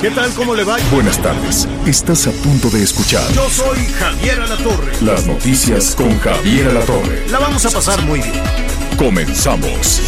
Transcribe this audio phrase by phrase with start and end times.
[0.00, 0.30] ¿Qué tal?
[0.34, 0.76] ¿Cómo le va?
[0.92, 1.66] Buenas tardes.
[1.84, 4.92] Estás a punto de escuchar Yo soy Javier Alatorre.
[5.02, 7.26] las noticias con Javier Alatorre.
[7.30, 8.42] La vamos a pasar muy bien.
[8.96, 10.00] Comenzamos.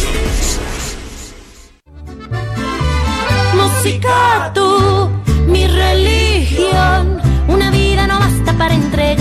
[3.53, 5.09] Música tú,
[5.47, 7.19] mi religión.
[7.49, 9.20] Una vida no basta para entregarte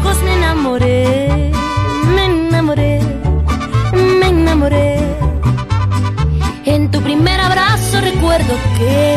[0.00, 1.52] ojos me enamoré,
[2.14, 3.00] me enamoré,
[3.92, 4.98] me enamoré.
[6.64, 9.16] En tu primer abrazo recuerdo que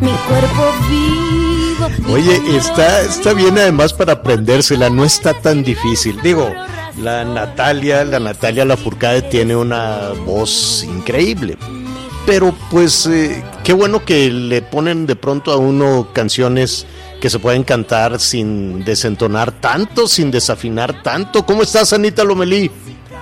[0.00, 2.12] mi cuerpo vivo.
[2.12, 6.20] Oye, está, está bien además para aprendérsela, no está tan difícil.
[6.22, 6.50] Digo,
[7.02, 11.56] la Natalia, la Natalia Lafourcade tiene una voz increíble.
[12.24, 16.86] Pero pues eh, qué bueno que le ponen de pronto a uno canciones
[17.20, 21.44] que se pueden cantar sin desentonar tanto, sin desafinar tanto.
[21.44, 22.70] ¿Cómo estás, Anita Lomelí?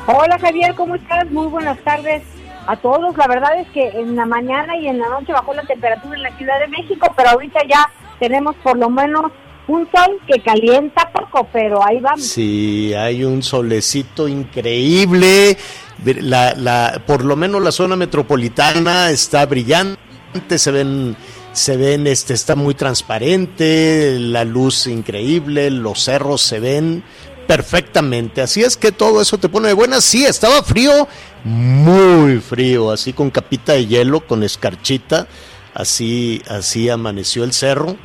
[0.06, 1.30] Hola Javier, ¿cómo estás?
[1.30, 2.22] Muy buenas tardes
[2.66, 3.16] a todos.
[3.16, 6.22] La verdad es que en la mañana y en la noche bajó la temperatura en
[6.22, 9.32] la Ciudad de México, pero ahorita ya tenemos por lo menos
[9.66, 12.22] un sol que calienta poco, pero ahí vamos.
[12.22, 15.56] Sí, hay un solecito increíble.
[16.04, 19.98] La, la, por lo menos la zona metropolitana está brillante,
[20.58, 21.16] se ven,
[21.54, 27.02] se ven, este, está muy transparente, la luz increíble, los cerros se ven
[27.46, 28.42] perfectamente.
[28.42, 30.04] Así es que todo eso te pone de buenas.
[30.04, 31.08] Sí, estaba frío,
[31.44, 35.26] muy frío, así con capita de hielo, con escarchita.
[35.72, 37.96] Así, así amaneció el cerro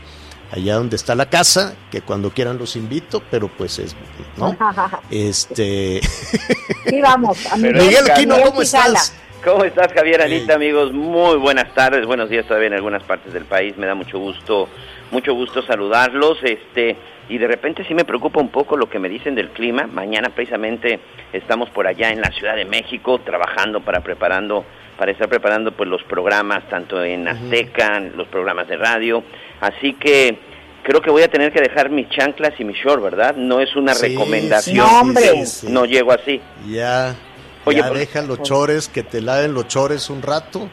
[0.52, 3.96] allá donde está la casa, que cuando quieran los invito, pero pues es,
[4.38, 4.58] ¿no?
[5.12, 6.02] Este,
[6.90, 7.38] Sí, vamos.
[7.58, 9.14] Miguel Aquino, ¿cómo estás?
[9.44, 10.56] ¿Cómo estás, Javier Anita, Hey.
[10.56, 10.92] amigos?
[10.92, 13.78] Muy buenas tardes, buenos días todavía en algunas partes del país.
[13.78, 14.68] Me da mucho gusto,
[15.12, 16.40] mucho gusto saludarlos.
[16.44, 16.98] Este,
[17.30, 19.88] y de repente sí me preocupa un poco lo que me dicen del clima.
[19.88, 21.00] Mañana precisamente
[21.32, 24.66] estamos por allá en la Ciudad de México trabajando para preparando
[24.98, 29.24] para estar preparando pues los programas tanto en Azteca, los programas de radio.
[29.62, 30.38] Así que
[30.84, 33.36] creo que voy a tener que dejar mis chanclas y mi short, ¿verdad?
[33.38, 34.76] No es una Sí, recomendación.
[34.76, 35.24] sí, No, hombre.
[35.24, 35.68] sí, sí.
[35.72, 36.42] No llego así.
[36.68, 37.16] Ya,
[37.66, 40.70] Oye, ya por- deja los chores, que te laven los chores un rato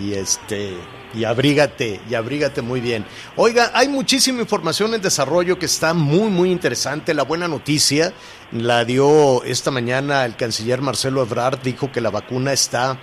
[0.00, 0.74] y este
[1.12, 3.04] y abrígate, y abrígate muy bien.
[3.34, 7.14] Oiga, hay muchísima información en desarrollo que está muy muy interesante.
[7.14, 8.12] La buena noticia
[8.52, 12.98] la dio esta mañana el canciller Marcelo Ebrard, dijo que la vacuna está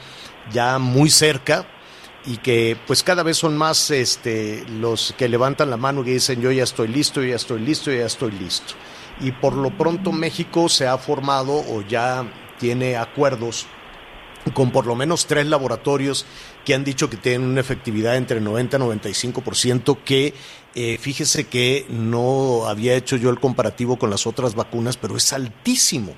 [0.53, 1.67] ya muy cerca
[2.25, 6.39] y que pues cada vez son más este los que levantan la mano y dicen
[6.41, 8.73] yo ya estoy listo, yo ya estoy listo, yo ya estoy listo.
[9.19, 12.25] Y por lo pronto México se ha formado o ya
[12.59, 13.68] tiene acuerdos
[14.53, 16.25] con por lo menos tres laboratorios
[16.66, 20.34] que han dicho que tienen una efectividad entre 90 y 95%, que
[20.75, 25.34] eh, fíjese que no había hecho yo el comparativo con las otras vacunas, pero es
[25.34, 26.13] altísimo.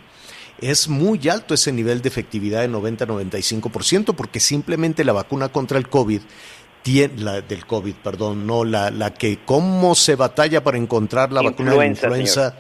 [0.59, 5.88] Es muy alto ese nivel de efectividad de 90-95%, porque simplemente la vacuna contra el
[5.88, 6.22] COVID,
[6.81, 11.41] tiene, la del COVID, perdón, no la, la que cómo se batalla para encontrar la
[11.41, 12.57] vacuna de influenza,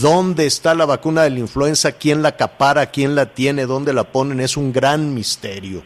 [0.00, 4.04] dónde está la vacuna de la influenza, quién la acapara, quién la tiene, dónde la
[4.04, 5.82] ponen, es un gran misterio.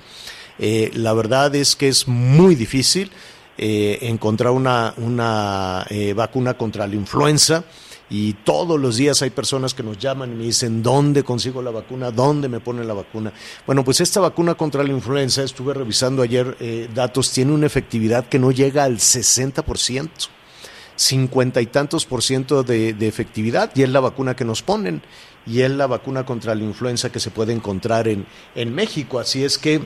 [0.58, 3.10] Eh, la verdad es que es muy difícil
[3.58, 7.64] eh, encontrar una, una eh, vacuna contra la influenza
[8.08, 11.72] y todos los días hay personas que nos llaman y me dicen dónde consigo la
[11.72, 13.32] vacuna, dónde me ponen la vacuna.
[13.66, 18.38] Bueno, pues esta vacuna contra la influenza, estuve revisando ayer datos, tiene una efectividad que
[18.38, 20.35] no llega al 60%.
[20.96, 25.02] 50 y tantos por ciento de, de efectividad y es la vacuna que nos ponen
[25.46, 29.18] y es la vacuna contra la influenza que se puede encontrar en, en México.
[29.18, 29.82] Así es que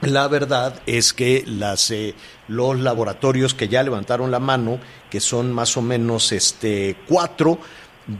[0.00, 2.14] la verdad es que las, eh,
[2.48, 4.80] los laboratorios que ya levantaron la mano,
[5.10, 7.58] que son más o menos este, cuatro,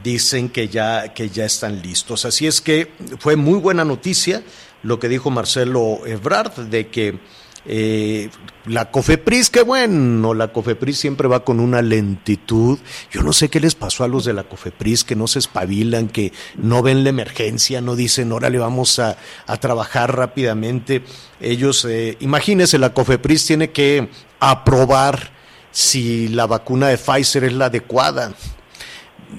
[0.03, 2.25] dicen que ya, que ya están listos.
[2.25, 4.43] Así es que fue muy buena noticia
[4.83, 7.19] lo que dijo Marcelo Ebrard de que
[7.65, 8.29] eh,
[8.65, 12.77] la COFEPRIS, qué bueno, la COFEPRIS siempre va con una lentitud.
[13.11, 16.07] Yo no sé qué les pasó a los de la COFEPRIS, que no se espabilan,
[16.07, 19.17] que no ven la emergencia, no dicen, órale, vamos a,
[19.47, 21.03] a trabajar rápidamente.
[21.39, 24.09] Ellos, eh, imagínense, la COFEPRIS tiene que
[24.39, 25.31] aprobar
[25.71, 28.33] si la vacuna de Pfizer es la adecuada.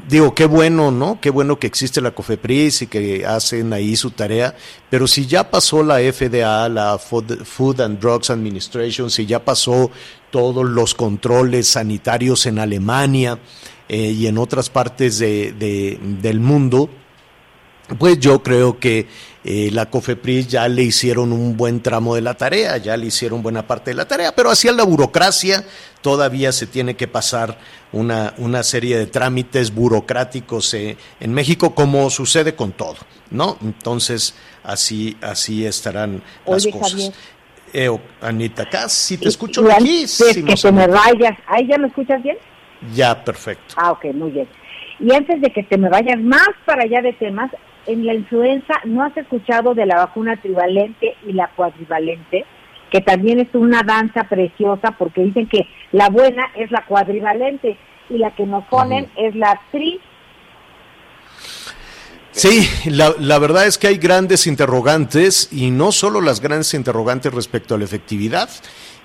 [0.08, 1.20] Digo, qué bueno, ¿no?
[1.20, 4.54] Qué bueno que existe la COFEPRIS y que hacen ahí su tarea,
[4.88, 9.90] pero si ya pasó la FDA, la Food and Drugs Administration, si ya pasó
[10.30, 13.38] todos los controles sanitarios en Alemania
[13.88, 16.88] eh, y en otras partes de, del mundo,
[17.98, 19.06] pues yo creo que
[19.44, 23.42] eh, la COFEPRIS ya le hicieron un buen tramo de la tarea, ya le hicieron
[23.42, 25.64] buena parte de la tarea, pero hacia la burocracia
[26.00, 27.58] todavía se tiene que pasar
[27.90, 32.98] una, una serie de trámites burocráticos eh, en México, como sucede con todo,
[33.30, 33.58] ¿no?
[33.62, 37.12] Entonces, así, así estarán las cosas.
[37.72, 37.88] Eh,
[38.20, 40.04] Anita, casi te escucho aquí.
[40.44, 42.36] que te me vayas, ¿ahí ya me escuchas bien?
[42.94, 43.74] Ya, perfecto.
[43.76, 44.48] Ah, ok, muy bien.
[45.00, 47.50] Y antes de que te me vayas más para allá de temas,
[47.86, 52.44] en la influenza, ¿no has escuchado de la vacuna trivalente y la cuadrivalente?
[52.90, 57.76] Que también es una danza preciosa porque dicen que la buena es la cuadrivalente
[58.10, 60.00] y la que nos ponen es la tri.
[62.32, 67.32] Sí, la, la, verdad es que hay grandes interrogantes y no solo las grandes interrogantes
[67.32, 68.48] respecto a la efectividad,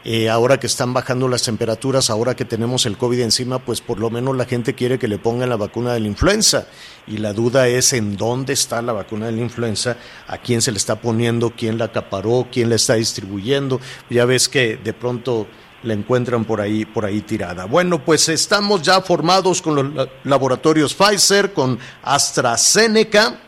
[0.09, 3.99] eh, ahora que están bajando las temperaturas, ahora que tenemos el COVID encima, pues por
[3.99, 6.65] lo menos la gente quiere que le pongan la vacuna de la influenza.
[7.07, 10.71] Y la duda es en dónde está la vacuna de la influenza, a quién se
[10.71, 13.81] le está poniendo, quién la acaparó, quién la está distribuyendo.
[14.09, 15.45] Ya ves que de pronto
[15.83, 17.65] la encuentran por ahí, por ahí tirada.
[17.65, 23.41] Bueno, pues estamos ya formados con los laboratorios Pfizer, con AstraZeneca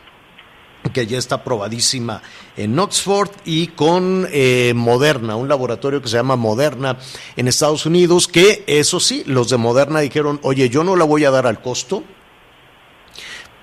[0.94, 2.22] que ya está aprobadísima
[2.58, 6.98] en Oxford y con eh, Moderna, un laboratorio que se llama Moderna
[7.36, 11.26] en Estados Unidos, que eso sí, los de Moderna dijeron, oye, yo no la voy
[11.26, 12.04] a dar al costo,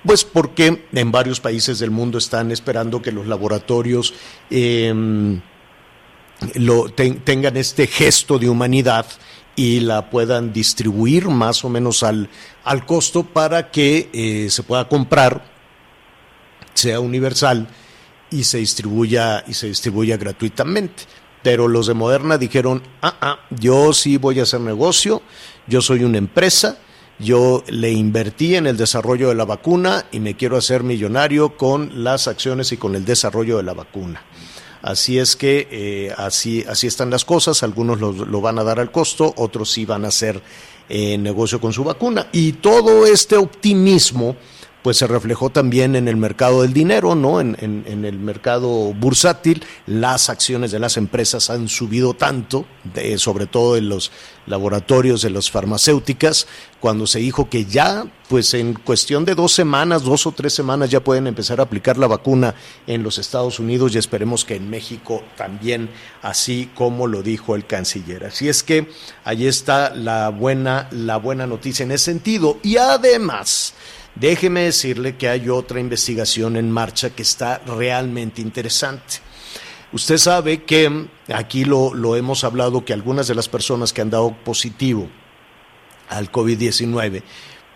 [0.05, 4.13] pues porque en varios países del mundo están esperando que los laboratorios
[4.49, 5.41] em,
[6.55, 9.05] lo, tengan este gesto de humanidad
[9.55, 12.29] y la puedan distribuir más o menos al,
[12.63, 15.56] al costo para que eh, se pueda comprar
[16.77, 17.67] sea universal
[18.29, 21.03] y se distribuya y se distribuya gratuitamente.
[21.43, 25.21] Pero los de Moderna dijeron, ah, ah, yo sí voy a hacer negocio,
[25.67, 26.77] yo soy una empresa,
[27.19, 32.03] yo le invertí en el desarrollo de la vacuna y me quiero hacer millonario con
[32.03, 34.23] las acciones y con el desarrollo de la vacuna.
[34.81, 38.91] Así es que eh, así, así están las cosas, algunos lo, van a dar al
[38.91, 40.41] costo, otros sí van a hacer
[40.89, 42.27] eh, negocio con su vacuna.
[42.31, 44.35] Y todo este optimismo
[44.87, 47.41] pues se reflejó también en el mercado del dinero, ¿no?
[47.41, 52.65] En, el mercado bursátil, las acciones de las empresas han subido tanto,
[53.17, 54.13] sobre todo en los
[54.45, 56.47] laboratorios de las farmacéuticas,
[56.79, 60.89] cuando se dijo que ya, pues en cuestión de dos semanas, dos o tres semanas,
[60.89, 62.55] ya pueden empezar a aplicar la vacuna
[62.85, 65.89] en los Estados Unidos y esperemos que en México también,
[66.21, 68.23] así como lo dijo el canciller.
[68.23, 68.89] Así es que
[69.25, 72.57] ahí está la buena, la buena noticia en ese sentido.
[72.63, 73.73] Y además,
[74.19, 79.19] Déjeme decirle que hay otra investigación en marcha que está realmente interesante.
[79.93, 84.35] Usted sabe que aquí lo, hemos hablado que algunas de las personas que han dado
[84.43, 85.07] positivo
[86.09, 87.21] al COVID-19,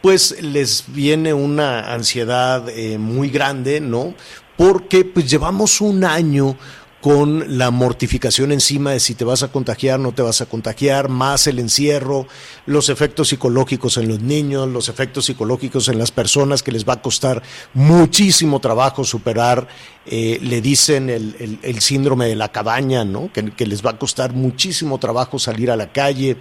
[0.01, 4.15] pues les viene una ansiedad eh, muy grande, ¿no?
[4.57, 6.57] Porque pues llevamos un año
[7.01, 11.09] con la mortificación encima de si te vas a contagiar, no te vas a contagiar,
[11.09, 12.27] más el encierro,
[12.67, 16.93] los efectos psicológicos en los niños, los efectos psicológicos en las personas que les va
[16.93, 17.41] a costar
[17.73, 19.67] muchísimo trabajo superar,
[20.05, 23.31] eh, le dicen el, síndrome de la cabaña, ¿no?
[23.33, 26.37] que, les va a costar muchísimo trabajo salir a la calle.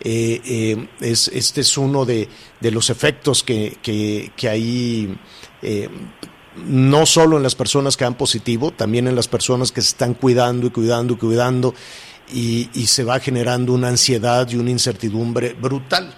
[0.00, 2.28] Eh, eh, es, este es uno de,
[2.60, 5.16] los efectos que, que, que ahí
[6.64, 10.14] no solo en las personas que dan positivo, también en las personas que se están
[10.14, 11.74] cuidando y cuidando y cuidando
[12.32, 16.14] y, se va generando una ansiedad y una incertidumbre brutal.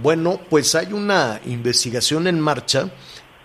[0.00, 2.90] Bueno, pues hay una investigación en marcha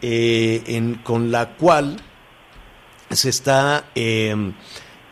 [0.02, 1.98] eh, con la cual
[3.10, 4.54] se está em,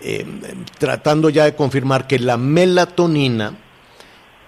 [0.01, 0.41] em,
[0.77, 3.57] tratando ya de confirmar que la melatonina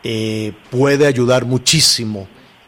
[0.03, 2.27] eh, puede ayudar muchísimo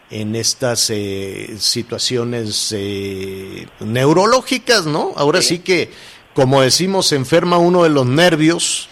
[0.10, 5.12] en estas eh, situaciones eh, neurológicas, ¿no?
[5.16, 5.60] Ahora sí.
[5.60, 5.90] que,
[6.34, 8.90] como decimos, se enferma uno de los nervios,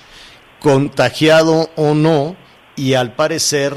[0.59, 2.35] contagiado o no,
[2.75, 3.73] y al parecer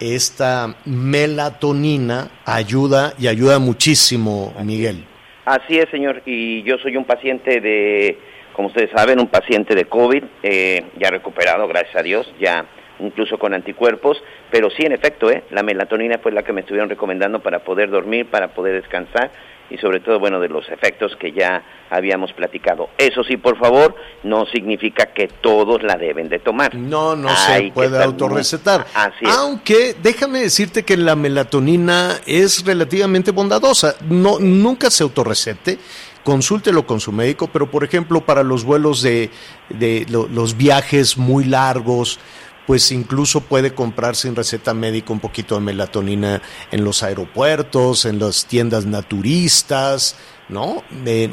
[0.00, 5.04] esta melatonina ayuda y ayuda muchísimo, Miguel.
[5.44, 8.18] Así es, señor, y yo soy un paciente de,
[8.52, 12.66] como ustedes saben, un paciente de COVID, eh, ya recuperado, gracias a Dios, ya
[13.00, 15.44] incluso con anticuerpos, pero sí, en efecto, ¿eh?
[15.50, 19.30] la melatonina fue la que me estuvieron recomendando para poder dormir, para poder descansar
[19.70, 22.88] y sobre todo, bueno, de los efectos que ya habíamos platicado.
[22.96, 26.74] Eso sí, por favor, no significa que todos la deben de tomar.
[26.74, 28.86] No, no se puede autorrecetar.
[29.24, 33.96] Aunque déjame decirte que la melatonina es relativamente bondadosa.
[34.08, 35.78] No, nunca se autorrecete
[36.24, 39.30] consúltelo con su médico, pero por ejemplo para los vuelos de,
[39.70, 42.20] de los viajes muy largos,
[42.68, 48.18] pues incluso puede comprar sin receta médica un poquito de melatonina en los aeropuertos, en
[48.18, 50.16] las tiendas naturistas,
[50.50, 50.82] ¿no?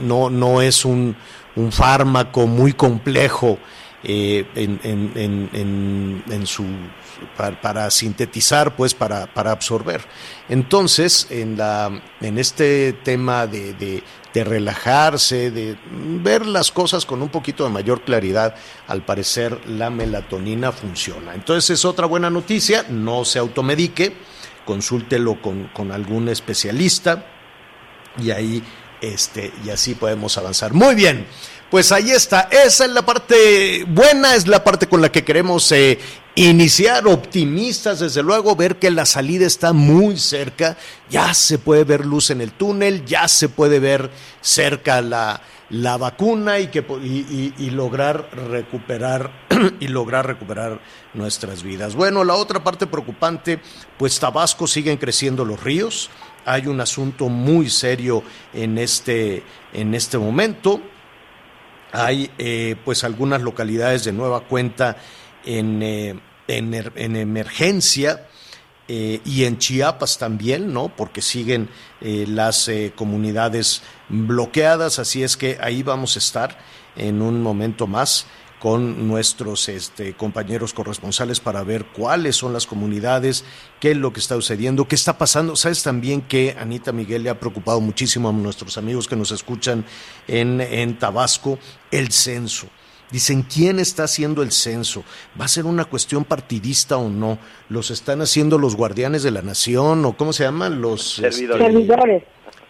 [0.01, 1.17] no, no es un,
[1.57, 3.59] un fármaco muy complejo
[4.07, 6.63] eh, en, en, en, su
[7.35, 10.01] para, sintetizar, pues para, para, absorber.
[10.47, 17.24] Entonces, en, la, en este tema de, de, de, relajarse, de ver las cosas con
[17.24, 18.55] un poquito de mayor claridad,
[18.88, 21.33] al parecer la melatonina funciona.
[21.33, 24.13] Entonces es otra buena noticia, no se automedique,
[24.65, 27.25] consúltelo con, con algún especialista
[28.21, 28.63] y ahí
[29.01, 30.74] este, y así podemos avanzar.
[30.74, 31.25] Muy bien.
[31.72, 35.72] Pues ahí está, esa es la parte buena, es la parte con la que queremos
[35.72, 35.98] eh,
[36.36, 40.77] iniciar optimistas, desde luego, ver que la salida está muy cerca,
[41.10, 45.98] ya se puede ver luz en el túnel, ya se puede ver cerca la, la
[45.98, 49.31] vacuna y, que, y, lograr recuperar
[49.79, 50.79] y lograr recuperar
[51.15, 51.95] nuestras vidas.
[51.95, 53.60] Bueno, la otra parte preocupante,
[53.98, 56.12] pues Tabasco siguen creciendo los ríos,
[56.45, 59.43] hay un asunto muy serio en este,
[59.74, 60.79] en este momento
[61.95, 64.97] hay eh, pues algunas localidades de nueva cuenta
[65.45, 68.27] en, eh, en, emergencia
[68.87, 70.89] eh, y en Chiapas también, ¿no?
[70.89, 71.69] Porque siguen
[72.01, 76.57] las comunidades bloqueadas, así es que ahí vamos a estar
[76.95, 78.27] en un momento más
[78.65, 83.45] con nuestros este, compañeros corresponsales para ver cuáles son las comunidades,
[83.79, 85.55] qué es lo que está sucediendo, qué está pasando.
[85.55, 89.86] Sabes también que Anita Miguel le ha preocupado muchísimo a nuestros amigos que nos escuchan
[90.27, 91.60] en, en Tabasco
[91.91, 92.65] el censo.
[93.12, 95.03] Dicen, ¿quién está haciendo el censo?
[95.39, 97.38] ¿Va a ser una cuestión partidista o no?
[97.69, 100.81] ¿Los están haciendo los guardianes de la nación o cómo se llaman?
[100.81, 102.24] Los este, servidores.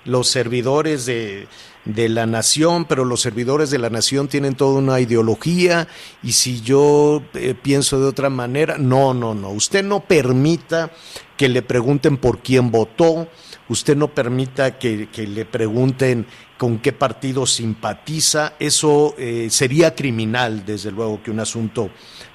[0.06, 1.48] Los servidores de,
[1.86, 5.88] de la nación, pero los servidores de la nación tienen toda una ideología
[6.24, 10.92] y si yo eh, pienso de otra manera, no, no, no, usted no permita
[11.38, 13.28] que le pregunten por quién votó,
[13.70, 16.26] usted no permita que, le pregunten
[16.58, 21.90] con qué partido simpatiza, eso eh, sería criminal, desde luego, que un asunto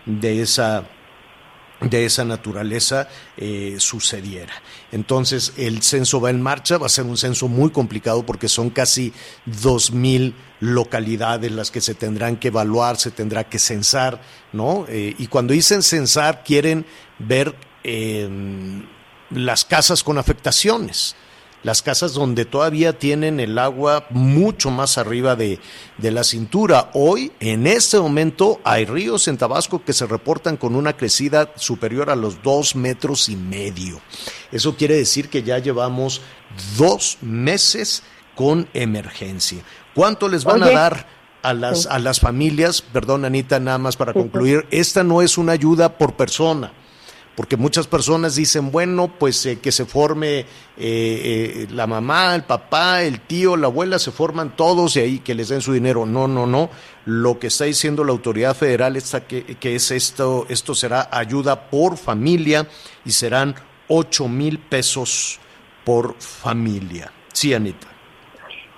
[0.07, 0.85] de esa
[1.81, 4.53] de esa naturaleza eh, sucediera.
[4.93, 8.71] Entonces el censo va en marcha, va a ser un censo muy complicado porque son
[8.71, 9.13] casi
[9.47, 14.21] dos mil localidades las que se tendrán que evaluar, se tendrá que censar,
[14.53, 14.85] ¿no?
[14.89, 16.85] Eh, y cuando dicen censar quieren
[17.19, 18.85] ver em,
[19.31, 21.17] las casas con afectaciones
[21.63, 25.61] las casas donde todavía tienen el agua mucho más arriba de,
[25.99, 26.91] la cintura.
[26.95, 32.11] Hoy, en este momento, hay ríos en Tabasco que se reportan con una crecida superior
[32.11, 34.01] a los dos metros y medio.
[34.51, 36.23] Eso quiere decir que ya llevamos
[36.77, 38.03] dos meses
[38.35, 39.63] con emergencia.
[39.95, 41.07] ¿Cuánto les van a dar
[41.43, 42.81] a las, a las familias?
[42.81, 44.67] Perdón, Anita, nada más para concluir.
[44.71, 46.73] Esta no es una ayuda por persona
[47.37, 50.47] porque muchas personas dicen, bueno, pues eh, que se forme eh,
[50.79, 55.35] eh, la mamá, el papá, el tío, la abuela, se forman todos y ahí que
[55.35, 56.07] les den su dinero.
[56.07, 56.71] No, no, no.
[57.07, 61.71] Lo que está diciendo la autoridad federal es que, que es esto, esto será ayuda
[61.71, 62.67] por familia
[63.05, 63.55] y serán
[63.89, 65.41] 8 mil pesos
[65.85, 67.11] por familia.
[67.33, 67.87] Sí, Anita.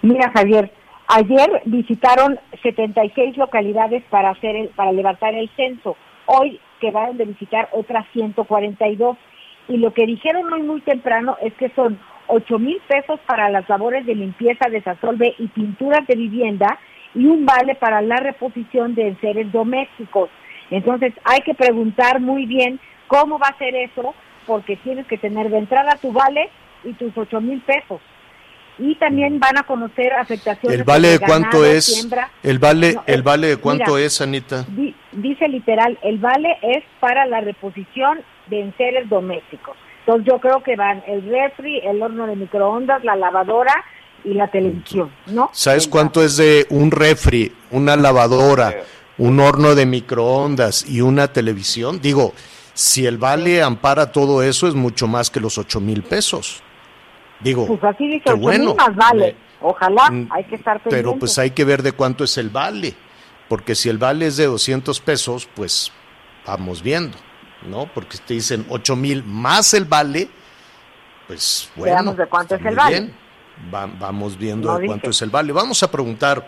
[0.02, 0.72] Mira, Javier,
[1.08, 5.96] ayer visitaron 76 localidades para hacer el, para levantar el censo.
[6.26, 9.16] Hoy que van a visitar otras 142.
[9.68, 13.68] Y lo que dijeron hoy muy temprano es que son 8 mil pesos para las
[13.68, 16.78] labores de limpieza, desasolve y pinturas de vivienda
[17.14, 20.28] y un vale para la reposición de seres domésticos.
[20.70, 24.14] Entonces hay que preguntar muy bien cómo va a ser eso,
[24.46, 26.50] porque tienes que tener de entrada tu vale
[26.82, 28.00] y tus 8 mil pesos
[28.82, 30.78] y también van a conocer afectaciones.
[30.78, 32.08] ¿El vale de cuánto es?
[32.42, 34.66] el vale, el vale de cuánto es, Anita.
[35.12, 39.76] dice literal, el vale es para la reposición de enseres domésticos.
[40.00, 43.84] Entonces yo creo que van el refri, el horno de microondas, la lavadora
[44.24, 45.50] y la televisión, ¿no?
[45.52, 48.74] ¿Sabes cuánto es de un refri, una lavadora,
[49.18, 52.00] un horno de microondas y una televisión?
[52.00, 52.32] Digo,
[52.74, 56.62] si el vale ampara todo eso es mucho más que los ocho mil pesos.
[57.42, 59.36] Digo, pues así dice, bueno, más vale.
[59.60, 61.08] Ojalá, mm, hay que estar pendiente.
[61.08, 62.94] Pero pues hay que ver de cuánto es el vale,
[63.48, 65.92] porque si el vale es de 200 pesos, pues
[66.46, 67.16] vamos viendo.
[67.68, 67.86] ¿no?
[67.94, 70.28] Porque te dicen 8 mil más el vale,
[71.28, 71.94] pues bueno.
[71.94, 72.90] Veamos de cuánto es el vale.
[73.00, 73.14] bien.
[73.72, 75.52] Va- vamos viendo No de cuánto es el vale.
[75.52, 76.44] Vamos a preguntar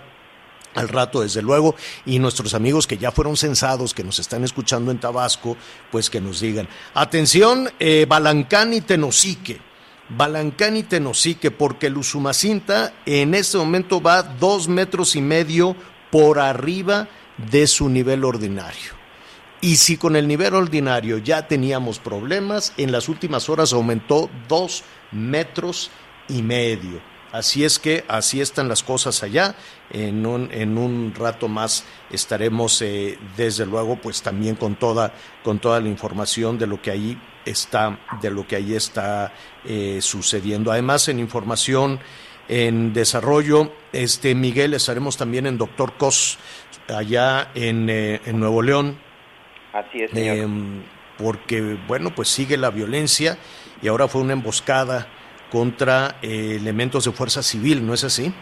[0.75, 4.91] al rato, desde luego, y nuestros amigos que ya fueron censados, que nos están escuchando
[4.91, 5.57] en Tabasco,
[5.93, 6.67] pues que nos digan.
[6.95, 9.61] Atención, eh, Balancán y Tenosique.
[10.09, 15.77] Balancán y Tenosique, porque el Usumacinta en este momento va dos metros y medio
[16.11, 17.09] por arriba
[17.51, 18.93] de su nivel ordinario.
[19.61, 24.83] Y si con el nivel ordinario ya teníamos problemas, en las últimas horas aumentó dos
[25.11, 25.91] metros
[26.29, 27.01] y medio.
[27.33, 29.57] Así es que así están las cosas allá.
[29.91, 35.59] En un, en un rato más estaremos, eh, desde luego, pues también con toda, con
[35.59, 39.33] toda la información de lo que ahí está, de lo que ahí está
[39.65, 40.73] eh, sucediendo.
[40.73, 42.01] Además, en información
[42.49, 46.39] en desarrollo, este Miguel, estaremos también en Doctor Cos,
[46.89, 48.99] allá en, eh, en Nuevo León.
[49.73, 50.37] Así es, señor.
[50.37, 50.83] Em,
[51.17, 53.39] porque, bueno, pues sigue la violencia
[53.81, 55.07] y ahora fue una emboscada
[55.51, 58.33] contra eh, elementos de fuerza civil, ¿no es así?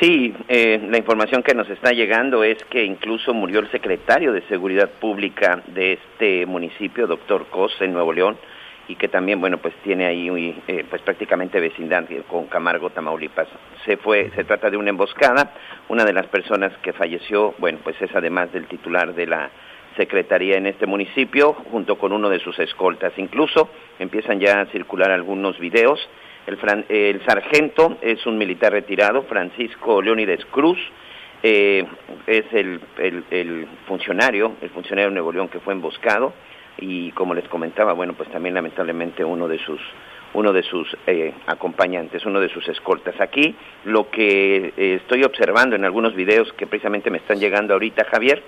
[0.00, 4.42] Sí, eh, la información que nos está llegando es que incluso murió el secretario de
[4.42, 8.36] Seguridad Pública de este municipio, doctor Cos, en Nuevo León,
[8.88, 13.48] y que también, bueno, pues tiene ahí, eh, pues prácticamente vecindad con Camargo, Tamaulipas.
[13.86, 15.54] Se fue, se trata de una emboscada.
[15.88, 19.50] Una de las personas que falleció, bueno, pues es además del titular de la
[19.96, 23.14] secretaría en este municipio, junto con uno de sus escoltas.
[23.16, 26.06] Incluso empiezan ya a circular algunos videos.
[26.46, 30.78] El, fran- el sargento es un militar retirado, Francisco Leónides Cruz,
[31.42, 31.84] eh,
[32.26, 32.80] es el,
[33.86, 36.32] funcionario, el funcionario de Nuevo León que fue emboscado
[36.78, 39.80] y como les comentaba, bueno, pues también lamentablemente uno de sus
[40.34, 43.18] uno de sus eh, acompañantes, uno de sus escoltas.
[43.20, 48.04] Aquí lo que eh, estoy observando en algunos videos que precisamente me están llegando ahorita,
[48.04, 48.42] Javier,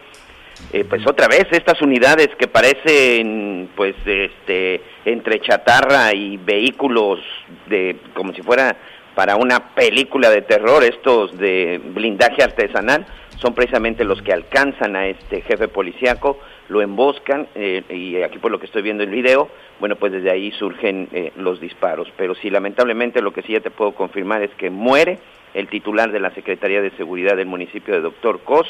[0.73, 7.21] eh, pues otra vez estas unidades que parecen pues este entre chatarra y vehículos
[7.67, 8.77] de como si fuera
[9.15, 13.07] para una película de terror estos de blindaje artesanal
[13.41, 16.39] son precisamente los que alcanzan a este jefe policíaco
[16.69, 19.49] lo emboscan eh, y aquí por lo que estoy viendo el video
[19.81, 22.09] bueno pues desde ahí surgen eh, los disparos.
[22.17, 25.19] Pero sí lamentablemente lo que sí ya te puedo confirmar es que muere
[25.55, 28.67] el titular de la Secretaría de Seguridad del municipio de Doctor Cos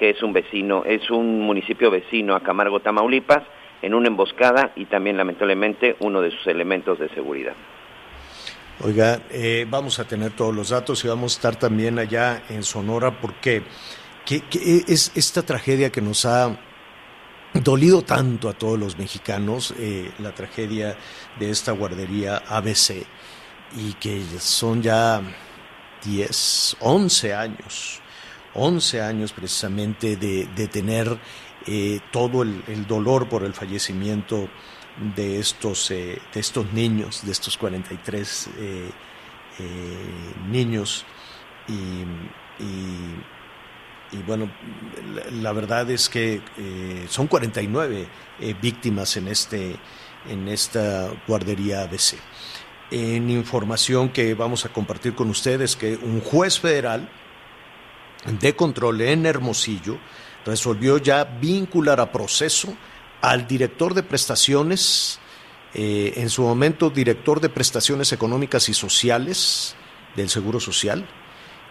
[0.00, 3.42] que es un vecino, es un municipio vecino a Camargo, Tamaulipas,
[3.82, 7.52] en una emboscada y también lamentablemente uno de sus elementos de seguridad.
[8.82, 12.62] Oiga, eh, vamos a tener todos los datos y vamos a estar también allá en
[12.62, 13.62] Sonora porque
[14.24, 16.56] ¿qué- qué es esta tragedia que nos ha
[17.52, 20.96] dolido tanto a todos los mexicanos, eh, la tragedia
[21.38, 23.04] de esta guardería ABC
[23.76, 25.20] y que son ya
[26.04, 28.00] 10, 11 años,
[28.54, 31.18] 11 años precisamente de, tener
[31.66, 34.48] eh, todo el, dolor por el fallecimiento
[35.16, 38.90] de estos, eh, de estos niños, de estos 43 eh,
[39.58, 41.04] eh, niños.
[41.68, 42.04] Y,
[44.26, 44.50] bueno,
[45.14, 48.08] la, la verdad es que eh, son 49
[48.40, 49.76] eh, víctimas en, este,
[50.28, 52.14] en esta guardería ABC.
[52.90, 57.08] En información que vamos a compartir con ustedes, que un juez federal
[58.26, 59.98] de control en Hermosillo
[60.44, 62.76] resolvió ya vincular a proceso
[63.20, 65.18] al director de prestaciones,
[65.74, 69.74] eh, en su momento director de prestaciones económicas y sociales
[70.16, 71.06] del Seguro Social,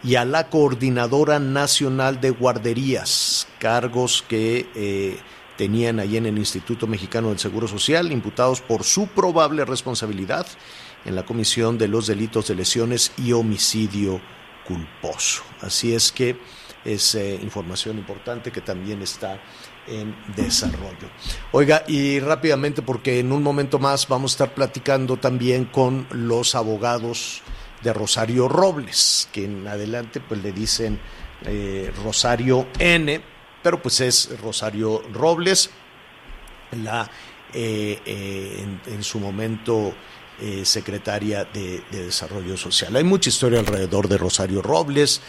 [0.04, 5.20] y a la Coordinadora Nacional de Guarderías, cargos que eh,
[5.58, 10.48] tenían ahí en el Instituto Mexicano del Seguro Social, imputados por su probable responsabilidad
[11.04, 14.22] en la comisión de los delitos de lesiones y homicidio
[14.69, 15.41] culposo.
[15.62, 16.38] Así es que
[16.86, 19.41] es eh, información importante que también está
[19.88, 21.10] en desarrollo.
[21.51, 26.53] Oiga, y rápidamente, porque en un momento más vamos a estar platicando también con los
[26.53, 27.41] abogados
[27.82, 30.99] de Rosario Robles, que en adelante pues le dicen
[31.45, 33.21] eh, Rosario N,
[33.63, 35.71] pero pues es Rosario Robles,
[36.84, 37.10] la
[37.51, 37.99] eh,
[38.86, 39.95] en su momento
[40.41, 42.95] eh, secretaria de, de Desarrollo Social.
[42.95, 45.21] Hay mucha historia alrededor de Rosario Robles,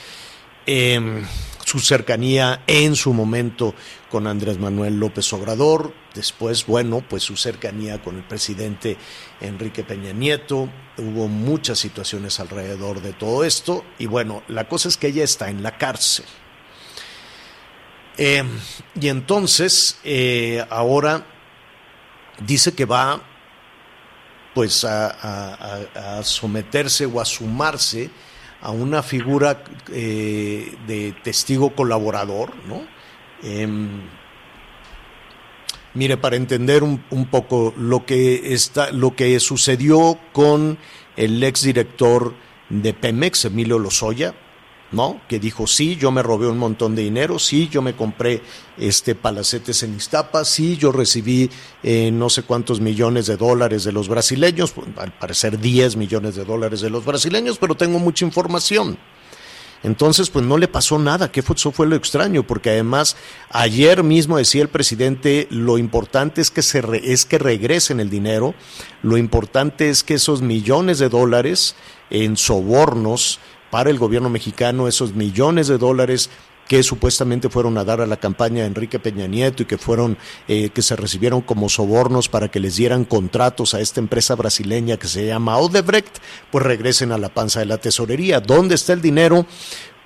[0.67, 1.25] eh,
[1.65, 3.75] su cercanía en su momento
[4.11, 8.97] con Andrés Manuel López Obrador, después, bueno, pues su cercanía con el presidente
[9.41, 10.69] Enrique Peña Nieto,
[10.99, 15.49] hubo muchas situaciones alrededor de todo esto, y bueno, la cosa es que ella está
[15.49, 16.25] en la cárcel.
[18.19, 18.43] Eh,
[19.01, 21.25] y entonces, eh, ahora
[22.45, 23.23] dice que va
[24.55, 28.11] pues a, someterse o a sumarse
[28.61, 32.87] a una figura eh, de testigo colaborador, ¿no?
[33.43, 34.03] Em,
[35.93, 40.79] Mire, para entender un, un, poco lo que está, lo que sucedió con
[41.17, 42.33] el exdirector
[42.69, 44.35] de Pemex, Emilio Lozoya,
[44.93, 45.21] ¿no?
[45.29, 48.43] Que dijo, sí, yo me robé un montón de dinero, sí, yo me compré
[48.77, 51.51] este palacetes en Iztapa, sí, yo recibí
[51.83, 56.45] eh, no sé cuántos millones de dólares de los brasileños, al parecer 10 millones de
[56.45, 58.99] dólares de los brasileños, pero tengo mucha información.
[59.83, 63.17] Entonces, pues no le pasó nada, que eso fue lo extraño, porque además
[63.51, 68.55] ayer mismo decía el presidente, lo importante es que, se es que regresen el dinero,
[69.03, 71.77] lo importante es que esos millones de dólares
[72.11, 73.41] en sobornos
[73.71, 76.31] para el gobierno mexicano, esos millones de dólares
[76.71, 80.17] que supuestamente fueron a dar a la campaña de Enrique Peña Nieto y que fueron
[80.47, 84.97] eh, que se recibieron como sobornos para que les dieran contratos a esta empresa brasileña
[84.97, 86.19] que se llama Odebrecht,
[86.53, 88.39] pues regresen a la panza de la tesorería.
[88.39, 89.47] ¿Dónde está el dinero?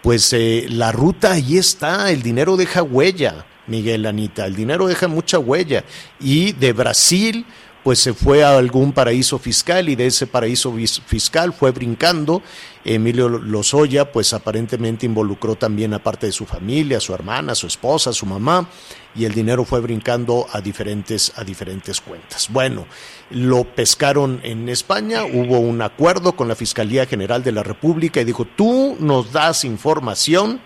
[0.03, 5.07] Pues eh, la ruta ahí está, el dinero deja huella, Miguel Anita, el dinero deja
[5.07, 5.85] mucha huella.
[6.19, 7.45] Y de Brasil,
[7.85, 10.75] pues se fue a algún paraíso fiscal y de ese paraíso
[11.07, 12.43] fiscal fue brincando.
[12.83, 18.15] Emilio Lozoya, pues aparentemente involucró también a parte de su familia, su hermana, su esposa,
[18.15, 18.69] su mamá,
[19.15, 22.49] y el dinero fue brincando a diferentes, a diferentes cuentas.
[22.51, 22.87] Bueno,
[23.29, 28.25] lo pescaron en España, hubo un acuerdo con la Fiscalía General de la República y
[28.25, 30.59] dijo, tú nos das información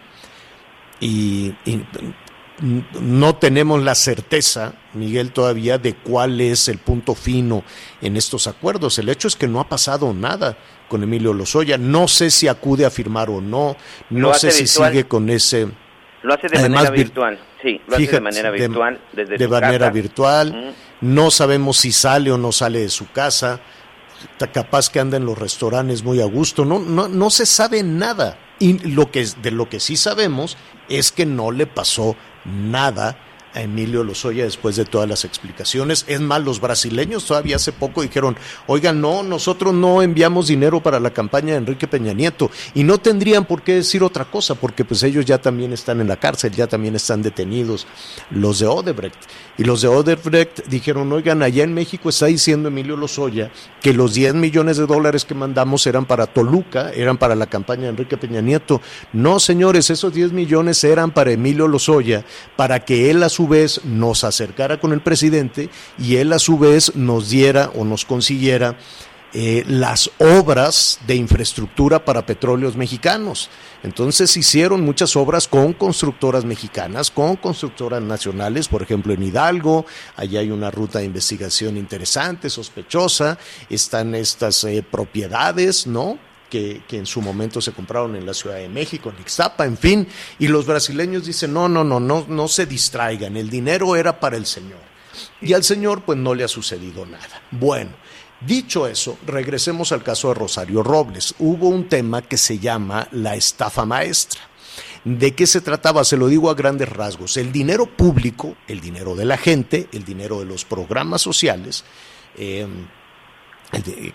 [1.00, 1.84] y, y
[2.60, 7.62] no tenemos la certeza, Miguel, todavía de cuál es el punto fino
[8.00, 8.98] en estos acuerdos.
[8.98, 10.56] El hecho es que no ha pasado nada
[10.88, 11.78] con Emilio Lozoya.
[11.78, 13.76] No sé si acude a firmar o no.
[14.10, 15.68] No sé si sigue con ese.
[16.22, 17.38] Lo hace de manera virtual.
[17.62, 19.00] Sí, lo hace de manera virtual.
[19.12, 20.74] Desde de manera virtual.
[21.00, 23.60] No sabemos si sale o no sale de su casa.
[24.52, 26.64] Capaz que anda en los restaurantes muy a gusto.
[26.64, 28.36] No, no, no se sabe nada.
[28.58, 30.56] Y lo que, de lo que sí sabemos
[30.88, 32.16] es que no le pasó
[32.48, 33.14] nada
[33.58, 36.04] a Emilio Lozoya después de todas las explicaciones.
[36.06, 38.36] Es más, los brasileños todavía hace poco dijeron,
[38.68, 42.98] oigan, no, nosotros no enviamos dinero para la campaña de Enrique Peña Nieto y no
[42.98, 46.52] tendrían por qué decir otra cosa porque pues ellos ya también están en la cárcel,
[46.52, 47.88] ya también están detenidos
[48.30, 49.18] los de Odebrecht.
[49.56, 53.50] Y los de Odebrecht dijeron, oigan, allá en México está diciendo Emilio Lozoya
[53.82, 57.82] que los 10 millones de dólares que mandamos eran para Toluca, eran para la campaña
[57.84, 58.80] de Enrique Peña Nieto.
[59.12, 63.84] No, señores, esos 10 millones eran para Emilio Lozoya, para que él a su vez
[63.84, 68.76] nos acercara con el presidente y él a su vez nos diera o nos consiguiera
[69.34, 73.50] eh, las obras de infraestructura para petróleos mexicanos.
[73.82, 79.84] Entonces hicieron muchas obras con constructoras mexicanas, con constructoras nacionales, por ejemplo en Hidalgo,
[80.16, 86.18] allá hay una ruta de investigación interesante, sospechosa, están estas eh, propiedades, ¿no?
[86.48, 90.06] Que, en su momento se compraron en la Ciudad de México, en Ixtapa, en fin,
[90.38, 94.36] y los brasileños dicen, no, no, no, no, no se distraigan, el dinero era para
[94.36, 94.80] el Señor.
[95.40, 97.42] Y al Señor pues no le ha sucedido nada.
[97.50, 97.92] Bueno,
[98.40, 101.34] dicho eso, regresemos al caso de Rosario Robles.
[101.38, 104.40] Hubo un tema que se llama la estafa maestra.
[105.04, 106.04] ¿De qué se trataba?
[106.04, 107.36] Se lo digo a grandes rasgos.
[107.36, 111.84] El dinero público, el dinero de la gente, el dinero de los programas sociales,
[112.36, 112.66] eh,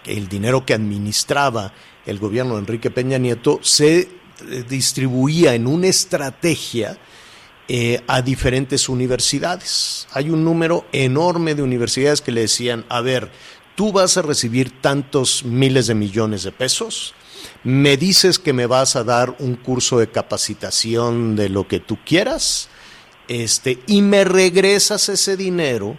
[0.05, 1.73] el, dinero que administraba
[2.05, 4.09] el gobierno de Enrique Peña Nieto se eh,
[4.67, 6.97] distribuía en una estrategia
[7.67, 10.07] eh, a diferentes universidades.
[10.11, 13.31] Hay un número enorme de universidades que le decían, a ver,
[13.75, 17.13] tú vas a recibir tantos miles de millones de pesos,
[17.63, 21.97] me dices que me vas a dar un curso de capacitación de lo que tú
[22.05, 22.69] quieras,
[23.27, 25.97] este, y me regresas ese dinero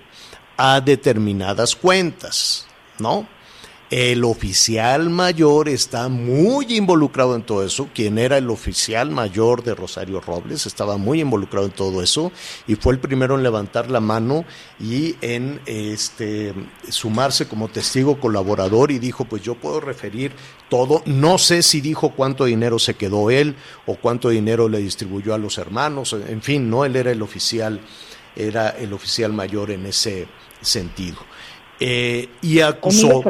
[0.57, 2.67] a determinadas cuentas,
[2.99, 3.27] ¿no?
[3.97, 7.89] El oficial mayor está muy involucrado en todo eso.
[7.95, 12.33] Quien era el oficial mayor de Rosario Robles estaba muy involucrado en todo eso
[12.67, 14.45] y fue el primero en levantar la mano
[14.81, 16.53] y en este
[16.89, 20.33] sumarse como testigo colaborador y dijo, pues yo puedo referir
[20.69, 21.01] todo.
[21.07, 23.55] No sé si dijo cuánto dinero se quedó él
[23.87, 26.15] o cuánto dinero le distribuyó a los hermanos.
[26.15, 27.81] En fin, no, él era el oficial,
[28.35, 30.27] era el oficial mayor en ese
[30.63, 31.19] sentido.
[31.79, 33.23] Eh, y acusó.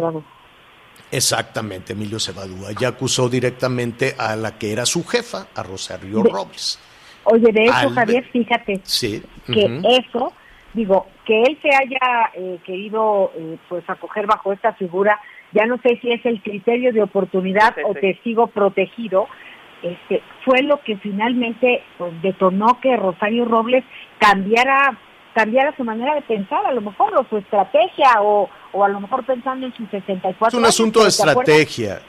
[1.14, 2.72] Exactamente, Emilio Cebadúa.
[2.72, 6.80] Ya acusó directamente a la que era su jefa, a Rosario Robles.
[7.24, 8.80] Oye, de eso, Javier, fíjate
[9.46, 10.32] que eso,
[10.72, 15.20] digo, que él se haya eh, querido eh, pues acoger bajo esta figura,
[15.52, 19.28] ya no sé si es el criterio de oportunidad o testigo protegido,
[19.82, 23.84] este, fue lo que finalmente pues, detonó que Rosario Robles
[24.18, 24.98] cambiara
[25.34, 29.00] cambiara su manera de pensar, a lo mejor, o su estrategia, o, o a lo
[29.00, 32.00] mejor pensando en sus 64 Es un asunto de estrategia.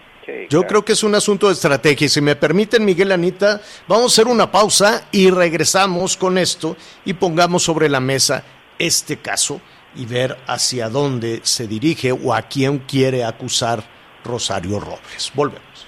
[0.50, 2.06] Yo creo que es un asunto de estrategia.
[2.06, 6.76] Y si me permiten, Miguel Anita, vamos a hacer una pausa y regresamos con esto
[7.04, 8.44] y pongamos sobre la mesa
[8.80, 9.62] este caso
[9.96, 13.84] y ver hacia dónde se dirige o a quién quiere acusar
[14.24, 15.32] Rosario Robles.
[15.36, 15.88] Volvemos.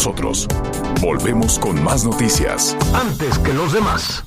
[0.00, 0.48] Nosotros.
[1.02, 2.74] Volvemos con más noticias.
[2.94, 4.24] Antes que los demás.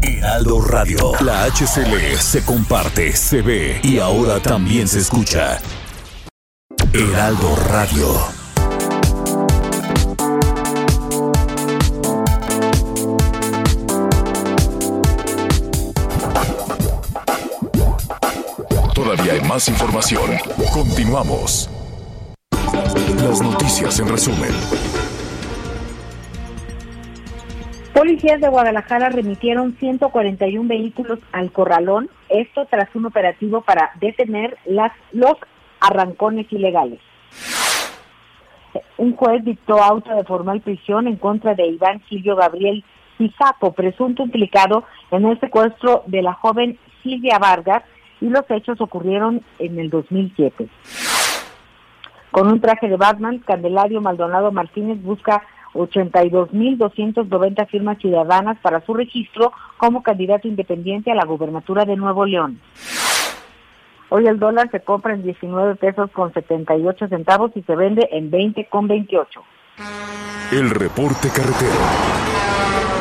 [0.00, 1.10] Heraldo Radio.
[1.22, 5.58] La HCL se comparte, se ve y ahora también se escucha.
[6.92, 8.06] Heraldo Radio.
[18.94, 20.30] Todavía hay más información.
[20.72, 21.68] Continuamos.
[23.16, 24.87] Las noticias en resumen.
[27.98, 34.92] Policías de Guadalajara remitieron 141 vehículos al corralón, esto tras un operativo para detener las,
[35.10, 35.34] los
[35.80, 37.00] arrancones ilegales.
[38.98, 42.84] Un juez dictó auto de formal prisión en contra de Iván Silvio Gabriel
[43.16, 47.82] Cizapo, presunto implicado en el secuestro de la joven Silvia Vargas,
[48.20, 50.68] y los hechos ocurrieron en el 2007.
[52.30, 55.42] Con un traje de Batman, Candelario Maldonado Martínez busca
[55.78, 62.60] 82.290 firmas ciudadanas para su registro como candidato independiente a la gubernatura de Nuevo León.
[64.10, 68.30] Hoy el dólar se compra en 19 pesos con 78 centavos y se vende en
[68.30, 69.42] 20 con 28.
[70.52, 72.97] El reporte carretero.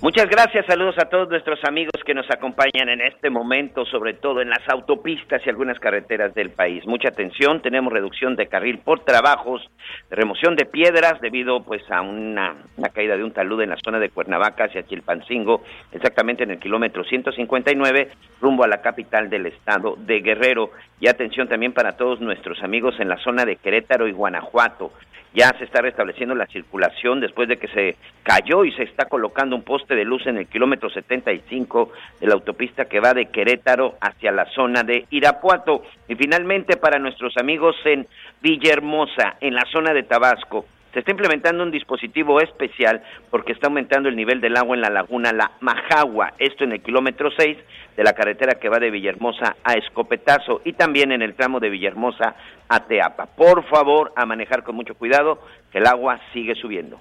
[0.00, 4.40] Muchas gracias, saludos a todos nuestros amigos que nos acompañan en este momento, sobre todo
[4.40, 6.86] en las autopistas y algunas carreteras del país.
[6.86, 9.60] Mucha atención, tenemos reducción de carril por trabajos,
[10.08, 12.54] de remoción de piedras debido pues a una,
[12.94, 17.02] caída de un talud en la zona de Cuernavaca hacia Chilpancingo, exactamente en el kilómetro
[17.02, 18.08] 159,
[18.40, 20.70] rumbo a la capital del estado de Guerrero.
[21.00, 24.92] Y atención también para todos nuestros amigos en la zona de Querétaro y Guanajuato
[25.34, 29.56] ya se está restableciendo la circulación después de que se cayó y se está colocando
[29.56, 33.96] un poste de luz en el kilómetro 75 de la autopista que va de Querétaro
[34.00, 35.82] hacia la zona de Irapuato.
[36.08, 38.06] Y finalmente para nuestros amigos en
[38.40, 44.08] Villahermosa, en la zona de Tabasco, se está implementando un dispositivo especial porque está aumentando
[44.08, 47.58] el nivel del agua en la laguna La Majagua, esto en el kilómetro 6
[47.96, 51.68] de la carretera que va de Villahermosa a Escopetazo y también en el tramo de
[51.68, 52.34] Villahermosa
[52.68, 53.26] a Teapa.
[53.26, 56.98] Por favor, a manejar con mucho cuidado, que el agua sigue subiendo.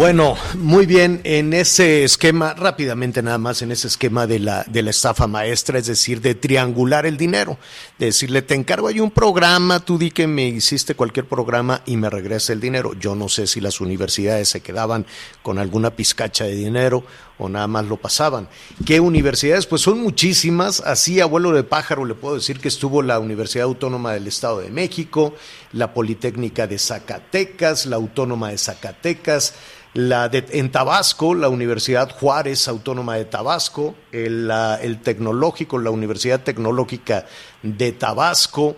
[0.00, 4.82] Bueno, muy bien, en ese esquema, rápidamente nada más, en ese esquema de la, de
[4.82, 7.58] la estafa maestra, es decir, de triangular el dinero,
[7.98, 11.98] de decirle, te encargo, hay un programa, tú di que me hiciste cualquier programa y
[11.98, 12.94] me regresa el dinero.
[12.98, 15.04] Yo no sé si las universidades se quedaban
[15.42, 17.04] con alguna pizcacha de dinero
[17.40, 18.48] o nada más lo pasaban.
[18.84, 19.66] ¿Qué universidades?
[19.66, 24.12] Pues son muchísimas, así abuelo de pájaro le puedo decir que estuvo la Universidad Autónoma
[24.12, 25.34] del Estado de México,
[25.72, 29.54] la Politécnica de Zacatecas, la Autónoma de Zacatecas,
[29.94, 34.50] la en Tabasco, la Universidad Juárez Autónoma de Tabasco, el,
[34.82, 37.26] el Tecnológico, la Universidad Tecnológica
[37.62, 38.76] de Tabasco,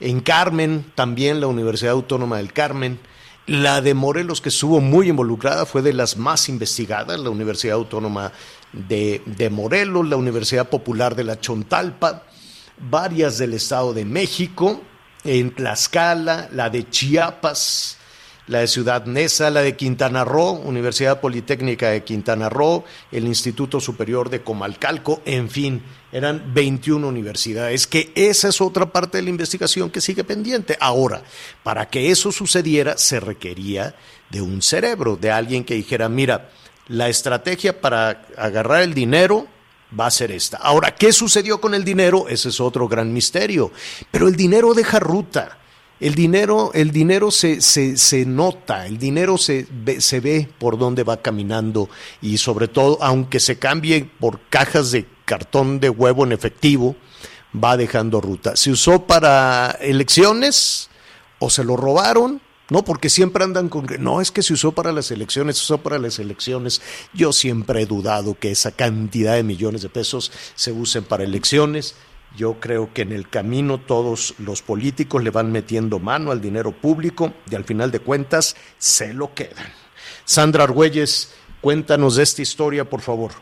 [0.00, 2.98] en Carmen también la Universidad Autónoma del Carmen,
[3.48, 8.30] la de Morelos, que estuvo muy involucrada, fue de las más investigadas, la Universidad Autónoma
[8.72, 12.24] de, de Morelos, la Universidad Popular de la Chontalpa,
[12.78, 14.82] varias del Estado de México,
[15.24, 17.96] en Tlaxcala, la de Chiapas,
[18.48, 23.80] la de Ciudad Neza, la de Quintana Roo, Universidad Politécnica de Quintana Roo, el Instituto
[23.80, 25.82] Superior de Comalcalco, en fin,
[26.12, 30.76] eran 21 universidades, que esa es otra parte de la investigación que sigue pendiente.
[30.80, 31.22] Ahora,
[31.62, 33.94] para que eso sucediera se requería
[34.30, 36.50] de un cerebro, de alguien que dijera, mira,
[36.88, 39.46] la estrategia para agarrar el dinero
[39.98, 40.56] va a ser esta.
[40.58, 42.28] Ahora, ¿qué sucedió con el dinero?
[42.28, 43.72] Ese es otro gran misterio.
[44.10, 45.58] Pero el dinero deja ruta.
[46.00, 49.66] El dinero, el dinero se, se, se nota, el dinero se
[49.98, 51.90] se ve por dónde va caminando
[52.22, 56.96] y sobre todo, aunque se cambie por cajas de cartón de huevo en efectivo,
[57.52, 58.56] va dejando ruta.
[58.56, 60.88] ¿Se usó para elecciones
[61.38, 62.40] o se lo robaron?
[62.70, 63.86] No, porque siempre andan con...
[64.00, 66.80] No, es que se usó para las elecciones, se usó para las elecciones.
[67.12, 71.94] Yo siempre he dudado que esa cantidad de millones de pesos se usen para elecciones
[72.36, 76.72] yo creo que en el camino todos los políticos le van metiendo mano al dinero
[76.72, 79.66] público y al final de cuentas se lo quedan.
[80.24, 83.32] Sandra Argüelles, cuéntanos de esta historia, por favor.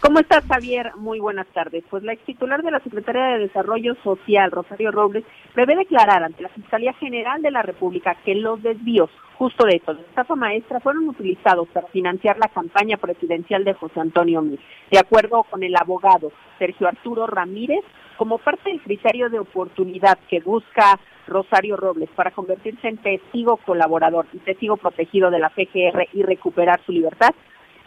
[0.00, 0.92] ¿Cómo estás, Javier?
[0.96, 1.82] Muy buenas tardes.
[1.90, 6.42] Pues la ex titular de la Secretaría de Desarrollo Social, Rosario Robles, prevé declarar ante
[6.42, 10.80] la Fiscalía General de la República que los desvíos justo de eso, de estafa maestra,
[10.80, 14.58] fueron utilizados para financiar la campaña presidencial de José Antonio Mí.
[14.90, 17.84] De acuerdo con el abogado Sergio Arturo Ramírez,
[18.16, 24.26] como parte del criterio de oportunidad que busca Rosario Robles para convertirse en testigo colaborador
[24.32, 27.34] y testigo protegido de la PGR y recuperar su libertad,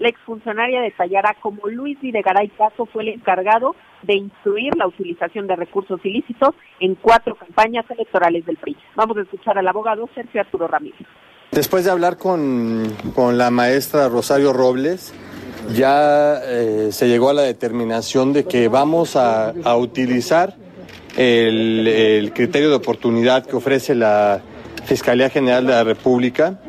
[0.01, 5.55] la exfuncionaria detallará cómo Luis Videgaray Caso fue el encargado de instruir la utilización de
[5.55, 8.75] recursos ilícitos en cuatro campañas electorales del PRI.
[8.95, 11.07] Vamos a escuchar al abogado Sergio Arturo Ramírez.
[11.51, 15.13] Después de hablar con, con la maestra Rosario Robles,
[15.75, 20.55] ya eh, se llegó a la determinación de que vamos a, a utilizar
[21.15, 24.41] el, el criterio de oportunidad que ofrece la
[24.85, 26.59] Fiscalía General de la República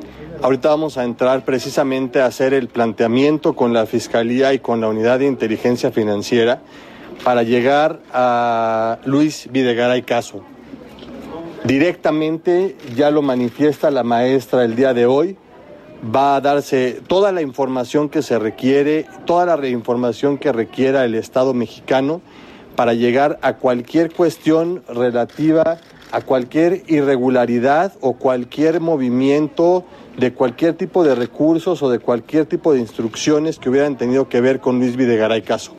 [0.43, 4.89] Ahorita vamos a entrar precisamente a hacer el planteamiento con la Fiscalía y con la
[4.89, 6.63] Unidad de Inteligencia Financiera
[7.23, 10.43] para llegar a Luis Videgaray Caso.
[11.63, 15.37] Directamente ya lo manifiesta la maestra el día de hoy.
[16.05, 21.15] Va a darse toda la información que se requiere, toda la información que requiera el
[21.15, 22.21] Estado mexicano
[22.75, 25.79] para llegar a cualquier cuestión relativa
[26.21, 29.85] cualquier irregularidad o cualquier movimiento
[30.17, 34.41] de cualquier tipo de recursos o de cualquier tipo de instrucciones que hubieran tenido que
[34.41, 35.77] ver con Luis Videgaray Caso.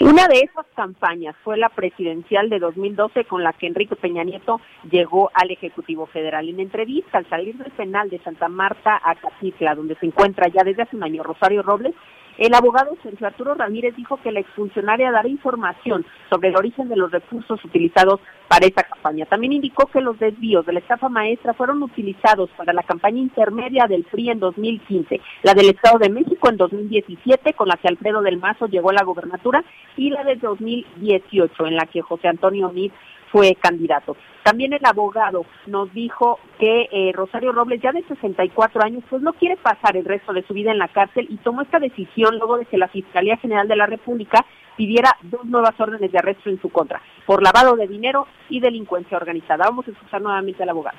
[0.00, 4.60] Una de esas campañas fue la presidencial de 2012 con la que Enrique Peña Nieto
[4.88, 6.48] llegó al Ejecutivo Federal.
[6.48, 10.62] En entrevista al salir del penal de Santa Marta a Catitla, donde se encuentra ya
[10.62, 11.94] desde hace un año Rosario Robles,
[12.38, 16.96] el abogado Sergio Arturo Ramírez dijo que la exfuncionaria dará información sobre el origen de
[16.96, 19.26] los recursos utilizados para esa campaña.
[19.26, 23.86] También indicó que los desvíos de la estafa maestra fueron utilizados para la campaña intermedia
[23.88, 28.22] del PRI en 2015, la del Estado de México en 2017, con la que Alfredo
[28.22, 29.64] del Mazo llegó a la gobernatura,
[29.96, 32.92] y la de 2018, en la que José Antonio Mid
[33.30, 34.16] fue candidato.
[34.42, 39.34] También el abogado nos dijo que eh, Rosario Robles, ya de 64 años, pues no
[39.34, 42.56] quiere pasar el resto de su vida en la cárcel y tomó esta decisión luego
[42.56, 46.60] de que la Fiscalía General de la República pidiera dos nuevas órdenes de arresto en
[46.62, 49.66] su contra, por lavado de dinero y delincuencia organizada.
[49.66, 50.96] Vamos a escuchar nuevamente al abogado.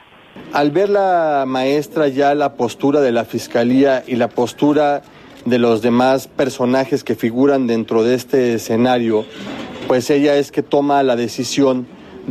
[0.54, 5.02] Al ver la maestra ya la postura de la Fiscalía y la postura
[5.46, 9.26] de los demás personajes que figuran dentro de este escenario,
[9.88, 11.88] pues ella es que toma la decisión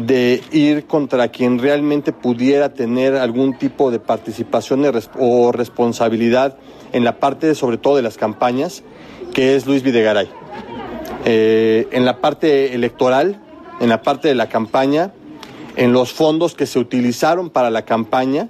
[0.06, 4.84] de ir contra quien realmente pudiera tener algún tipo de participación
[5.18, 6.56] o responsabilidad
[6.92, 8.84] en la parte sobre todo de las campañas,
[9.34, 10.28] que es Luis Videgaray.
[11.24, 13.40] Eh, en la parte electoral,
[13.80, 15.12] en la parte de la campaña,
[15.76, 18.48] en los fondos que se utilizaron para la campaña,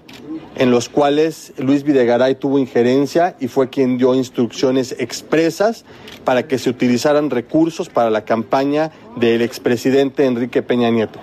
[0.56, 5.84] en los cuales Luis Videgaray tuvo injerencia y fue quien dio instrucciones expresas
[6.24, 11.20] para que se utilizaran recursos para la campaña del expresidente Enrique Peña Nieto.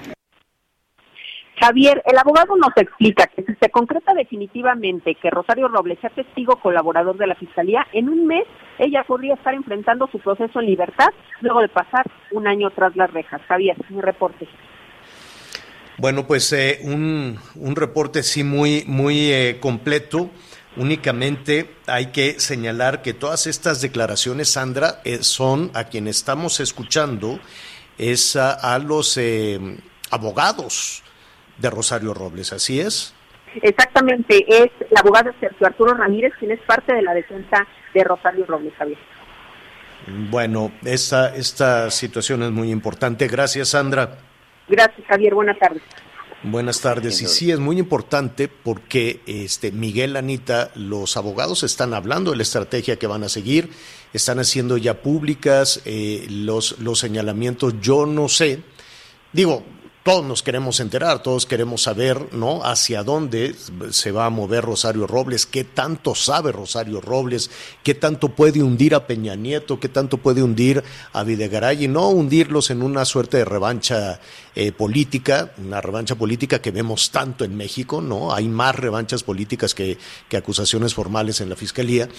[1.60, 6.58] Javier, el abogado nos explica que si se concreta definitivamente que Rosario Robles sea testigo
[6.58, 8.46] colaborador de la Fiscalía, en un mes
[8.78, 13.12] ella podría estar enfrentando su proceso en libertad luego de pasar un año tras las
[13.12, 13.42] rejas.
[13.48, 14.48] Javier, mi reporte.
[15.98, 20.30] Bueno, pues eh, un, un, reporte sí muy, muy eh, completo.
[20.76, 27.40] Únicamente hay que señalar que todas estas declaraciones, Sandra, eh, son a quien estamos escuchando,
[27.98, 29.18] es a, a los
[30.12, 31.05] abogados
[31.58, 33.14] de Rosario Robles, ¿así es?
[33.62, 38.46] Exactamente, es la abogada Sergio Arturo Ramírez, quien es parte de la defensa de Rosario
[38.46, 38.98] Robles, Javier.
[40.30, 43.28] Bueno, esta, esta situación es muy importante.
[43.28, 44.18] Gracias, Sandra.
[44.68, 45.34] Gracias, Javier.
[45.34, 45.82] Buenas tardes.
[46.44, 47.22] Buenas tardes.
[47.22, 52.44] Y sí, es muy importante porque este Miguel Anita, los abogados están hablando de la
[52.44, 53.72] estrategia que van a seguir,
[54.14, 57.82] están haciendo ya públicas eh, los, los señalamientos.
[57.82, 58.60] Yo no sé,
[59.34, 59.64] digo,
[60.06, 62.64] todos nos queremos enterar, todos queremos saber, ¿no?
[62.64, 63.56] Hacia dónde
[63.90, 67.50] se va a mover Rosario Robles, qué tanto sabe Rosario Robles,
[67.82, 72.10] qué tanto puede hundir a Peña Nieto, qué tanto puede hundir a Videgaray y no
[72.10, 74.20] hundirlos en una suerte de revancha
[74.54, 78.32] eh, política, una revancha política que vemos tanto en México, ¿no?
[78.32, 79.98] Hay más revanchas políticas que,
[80.38, 82.10] acusaciones formales en la fiscalía,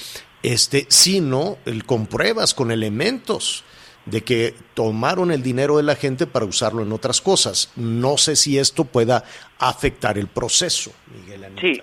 [0.42, 3.62] este, sino con pruebas, con elementos
[4.06, 7.72] de que tomaron el dinero de la gente para usarlo en otras cosas.
[7.76, 9.24] No sé si esto pueda
[9.58, 11.80] afectar el proceso, Miguel Sí,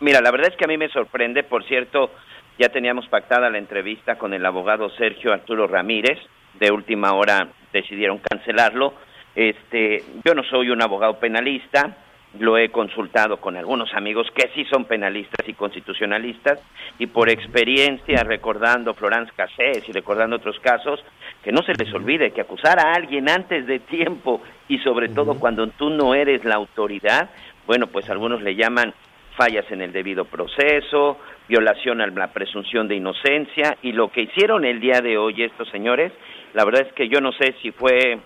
[0.00, 2.10] mira, la verdad es que a mí me sorprende, por cierto,
[2.58, 6.18] ya teníamos pactada la entrevista con el abogado Sergio Arturo Ramírez,
[6.58, 8.94] de última hora decidieron cancelarlo.
[9.34, 11.96] Este, yo no soy un abogado penalista,
[12.38, 16.60] lo he consultado con algunos amigos que sí son penalistas y constitucionalistas
[16.98, 21.02] y por experiencia recordando Florence Cassés y recordando otros casos,
[21.42, 25.38] que no se les olvide que acusar a alguien antes de tiempo y sobre todo
[25.38, 27.30] cuando tú no eres la autoridad,
[27.66, 28.94] bueno, pues algunos le llaman
[29.36, 31.18] fallas en el debido proceso,
[31.48, 35.68] violación a la presunción de inocencia y lo que hicieron el día de hoy estos
[35.70, 36.12] señores,
[36.54, 38.18] la verdad es que yo no sé si fue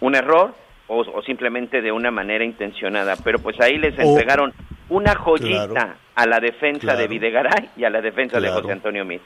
[0.00, 0.54] un error
[0.88, 4.54] o, simplemente de una manera intencionada, pero pues ahí les entregaron
[4.88, 9.20] una joyita a la defensa de Videgaray y a la defensa de José Antonio Mir.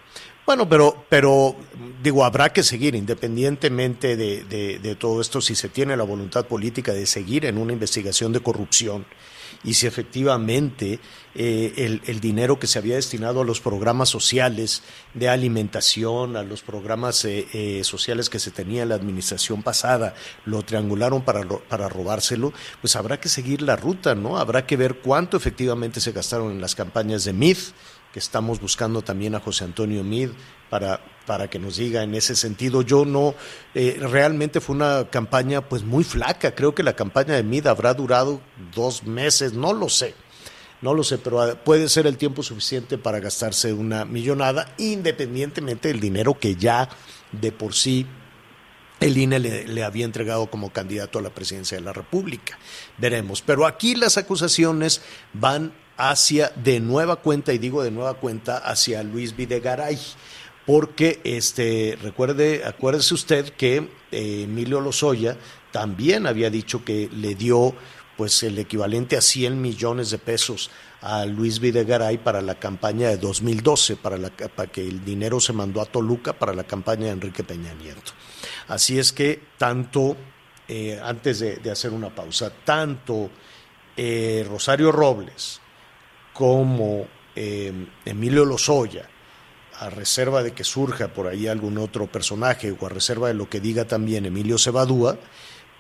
[0.44, 1.54] Bueno, pero, pero
[2.02, 6.92] digo, habrá que seguir, independientemente de, de, todo esto, si se tiene la voluntad política
[6.92, 9.06] de seguir en una investigación de corrupción
[9.64, 10.98] y si efectivamente
[11.34, 14.82] eh, el, dinero que se había destinado a los programas sociales
[15.14, 20.14] de alimentación, a los programas eh, eh, sociales que se tenía en la administración pasada,
[20.44, 24.38] lo triangularon para, para robárselo, pues habrá que seguir la ruta, ¿no?
[24.38, 27.70] Habrá que ver cuánto efectivamente se gastaron en las campañas de MIF,
[28.12, 30.30] que estamos buscando también a José Antonio Mid
[30.68, 32.82] para, para que nos diga en ese sentido.
[32.82, 33.34] Yo no,
[33.74, 37.94] eh, realmente fue una campaña pues muy flaca, creo que la campaña de Mid habrá
[37.94, 38.40] durado
[38.74, 40.14] dos meses, no lo sé.
[40.82, 45.88] No lo sé, pero ah, puede ser el tiempo suficiente para gastarse una millonada, independientemente
[45.88, 46.88] del dinero que ya
[47.30, 48.04] de por sí
[48.98, 52.58] el INE le, le, había entregado como candidato a la presidencia de la República.
[52.98, 53.42] Veremos.
[53.42, 55.02] Pero aquí las acusaciones
[55.32, 59.98] van hacia de nueva cuenta, y digo de nueva cuenta, hacia Luis Videgaray.
[60.66, 65.36] Porque este, recuerde, acuérdese usted que eh, Emilio Lozoya
[65.72, 67.74] también había dicho que le dio
[68.16, 70.70] pues el equivalente a 100 millones de pesos
[71.00, 75.52] a Luis Videgaray para la campaña de 2012, para, la, para que el dinero se
[75.52, 78.12] mandó a Toluca para la campaña de Enrique Peña Nieto.
[78.68, 80.16] Así es que tanto,
[80.68, 83.30] eh, antes de, hacer una pausa, tanto
[83.96, 85.61] eh, Rosario Robles
[86.32, 89.08] como em, Emilio Lozoya,
[89.78, 93.48] a reserva de que surja por ahí algún otro personaje o a reserva de lo
[93.48, 95.18] que diga también Emilio Cebadúa,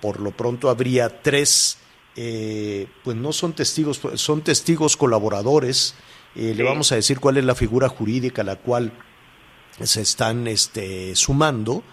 [0.00, 1.78] por lo pronto habría tres,
[2.16, 5.94] eh, pues no son testigos, son testigos colaboradores.
[6.34, 8.92] Eh, le vamos a decir cuál es la figura jurídica a la cual
[9.80, 11.84] se están este, sumando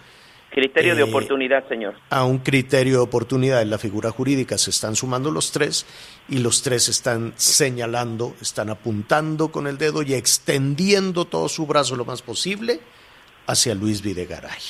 [0.50, 1.94] Criterio de eh, oportunidad, señor.
[2.10, 5.86] A un criterio de oportunidad en la figura jurídica se están sumando los tres
[6.28, 11.94] y los tres están señalando, están apuntando con el dedo y extendiendo todo su brazo
[11.94, 12.80] lo más posible
[13.46, 14.60] hacia Luis Videgaray.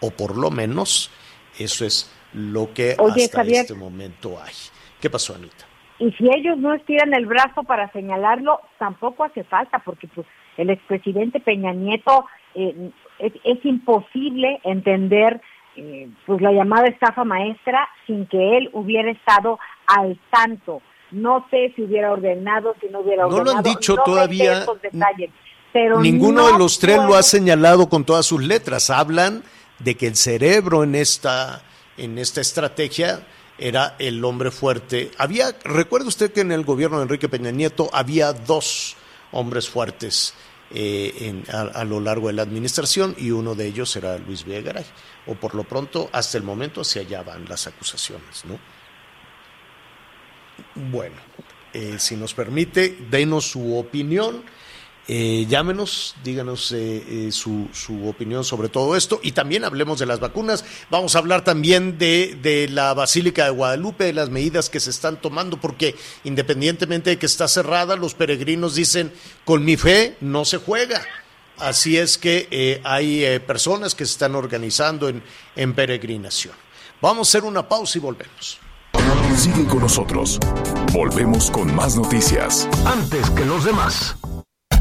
[0.00, 1.10] O por lo menos
[1.58, 4.54] eso es lo que hasta este momento hay.
[5.00, 5.66] ¿Qué pasó, Anita?
[5.98, 10.70] Y si ellos no estiran el brazo para señalarlo, tampoco hace falta, porque pues el
[10.70, 12.90] expresidente Peña Nieto eh,
[13.20, 15.40] es, imposible entender
[15.76, 20.82] eh, pues la llamada estafa maestra sin que él hubiera estado al tanto.
[21.10, 23.44] No sé si hubiera ordenado, si no hubiera ordenado.
[23.44, 24.64] No lo han dicho todavía.
[25.72, 28.90] pero ninguno de los tres lo ha señalado con todas sus letras.
[28.90, 29.42] Hablan
[29.78, 31.62] de que el cerebro en esta
[31.96, 33.20] en esta estrategia
[33.58, 35.10] era el hombre fuerte.
[35.18, 38.96] Había, recuerda usted que en el gobierno de Enrique Peña Nieto había dos
[39.32, 40.34] hombres fuertes
[40.72, 44.84] eh, a, lo largo de la administración y uno de ellos será Luis Villegaray.
[45.26, 48.44] O por lo pronto, hasta el momento, hacia allá van las acusaciones.
[48.44, 48.58] ¿no?
[50.90, 51.16] Bueno,
[51.72, 54.44] eh, si nos permite, denos su opinión
[55.12, 60.06] eh, llámenos, díganos eh, eh, su, su, opinión sobre todo esto y también hablemos de
[60.06, 60.64] las vacunas.
[60.88, 64.90] Vamos a hablar también de, de, la Basílica de Guadalupe, de las medidas que se
[64.90, 69.12] están tomando, porque independientemente de que está cerrada, los peregrinos dicen,
[69.44, 71.02] con mi fe no se juega.
[71.58, 75.24] Así es que hay personas que se están organizando en,
[75.56, 76.54] en peregrinación.
[77.00, 78.60] Vamos a hacer una pausa y volvemos.
[79.36, 80.38] Sigue con nosotros.
[80.92, 82.68] Volvemos con más noticias.
[82.86, 84.19] Antes que los demás.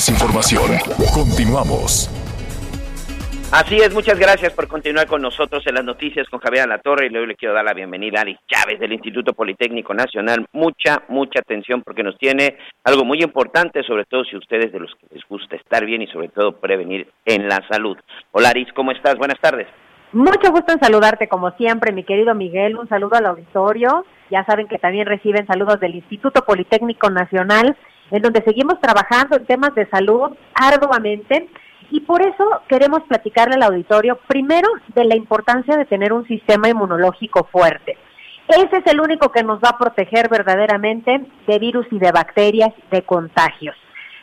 [0.00, 0.70] Más información.
[1.12, 2.08] Continuamos.
[3.52, 7.10] Así es, muchas gracias por continuar con nosotros en las noticias con Javier Alatorre y
[7.10, 10.46] luego le quiero dar la bienvenida a Ari Chávez del Instituto Politécnico Nacional.
[10.52, 14.90] Mucha, mucha atención porque nos tiene algo muy importante, sobre todo si ustedes de los
[14.94, 17.98] que les gusta estar bien y sobre todo prevenir en la salud.
[18.32, 19.16] Hola Aris, ¿cómo estás?
[19.18, 19.66] Buenas tardes.
[20.12, 22.76] Mucho gusto en saludarte como siempre, mi querido Miguel.
[22.76, 24.04] Un saludo al auditorio.
[24.30, 27.76] Ya saben que también reciben saludos del Instituto Politécnico Nacional,
[28.10, 31.48] en donde seguimos trabajando en temas de salud arduamente.
[31.90, 36.68] Y por eso queremos platicarle al auditorio primero de la importancia de tener un sistema
[36.68, 37.96] inmunológico fuerte.
[38.48, 42.70] Ese es el único que nos va a proteger verdaderamente de virus y de bacterias,
[42.90, 43.76] de contagios.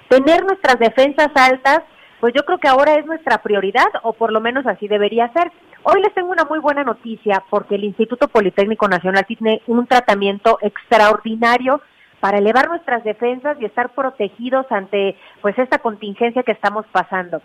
[0.09, 1.81] Tener nuestras defensas altas,
[2.19, 5.51] pues yo creo que ahora es nuestra prioridad, o por lo menos así debería ser.
[5.83, 10.57] Hoy les tengo una muy buena noticia porque el Instituto Politécnico Nacional tiene un tratamiento
[10.61, 11.81] extraordinario
[12.20, 17.41] para elevar nuestras defensas y estar protegidos ante pues esta contingencia que estamos pasando.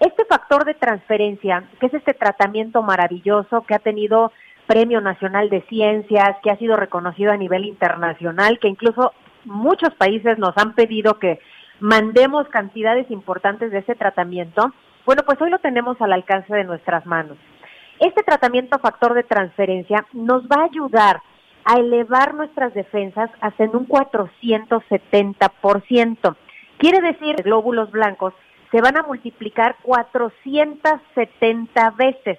[0.00, 4.32] Este factor de transferencia, que es este tratamiento maravilloso que ha tenido
[4.66, 9.12] Premio Nacional de Ciencias, que ha sido reconocido a nivel internacional, que incluso
[9.44, 11.38] muchos países nos han pedido que
[11.80, 14.72] mandemos cantidades importantes de ese tratamiento,
[15.04, 17.36] bueno, pues hoy lo tenemos al alcance de nuestras manos.
[18.00, 21.20] Este tratamiento factor de transferencia nos va a ayudar
[21.64, 26.36] a elevar nuestras defensas hasta en un 470%.
[26.78, 28.32] Quiere decir, glóbulos blancos
[28.70, 32.38] se van a multiplicar 470 veces.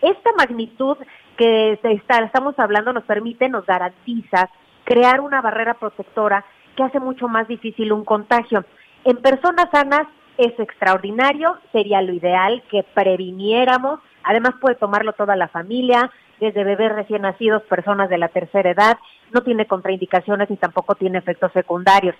[0.00, 0.98] Esta magnitud
[1.36, 4.50] que estamos hablando nos permite, nos garantiza
[4.84, 6.44] crear una barrera protectora
[6.76, 8.64] que hace mucho más difícil un contagio.
[9.04, 10.06] En personas sanas
[10.38, 16.10] es extraordinario, sería lo ideal que previniéramos Además puede tomarlo toda la familia,
[16.42, 18.98] desde bebés recién nacidos, personas de la tercera edad,
[19.32, 22.16] no tiene contraindicaciones y tampoco tiene efectos secundarios.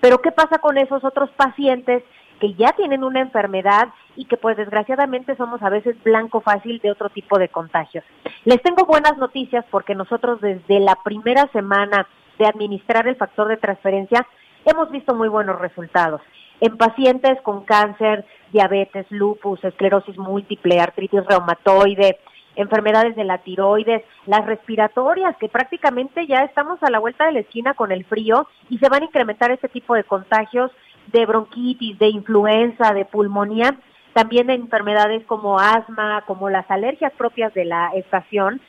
[0.00, 2.02] Pero ¿qué pasa con esos otros pacientes
[2.40, 6.92] que ya tienen una enfermedad y que pues desgraciadamente somos a veces blanco fácil de
[6.92, 8.04] otro tipo de contagios?
[8.44, 12.06] Les tengo buenas noticias porque nosotros desde la primera semana
[12.38, 14.26] de administrar el factor de transferencia
[14.64, 16.20] hemos visto muy buenos resultados
[16.60, 22.18] en pacientes con cáncer, diabetes, lupus, esclerosis múltiple, artritis reumatoide,
[22.56, 27.40] enfermedades de la tiroides, las respiratorias, que prácticamente ya estamos a la vuelta de la
[27.40, 30.70] esquina con el frío y se van a incrementar este tipo de contagios
[31.12, 33.76] de bronquitis, de influenza, de pulmonía,
[34.12, 38.60] también de enfermedades como asma, como las alergias propias de la estación.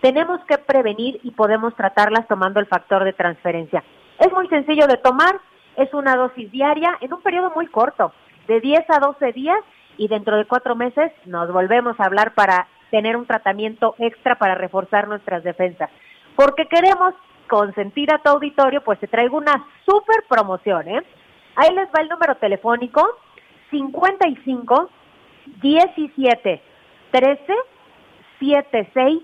[0.00, 3.84] Tenemos que prevenir y podemos tratarlas tomando el factor de transferencia.
[4.18, 5.40] Es muy sencillo de tomar,
[5.76, 8.12] es una dosis diaria en un periodo muy corto,
[8.46, 9.58] de 10 a 12 días
[9.96, 14.54] y dentro de cuatro meses nos volvemos a hablar para tener un tratamiento extra para
[14.54, 15.90] reforzar nuestras defensas.
[16.36, 17.12] Porque queremos
[17.48, 21.02] consentir a tu auditorio, pues te traigo una super promoción, ¿eh?
[21.56, 23.04] Ahí les va el número telefónico
[23.72, 24.90] 55
[25.60, 26.62] 17
[27.10, 27.54] 13
[28.38, 29.22] 76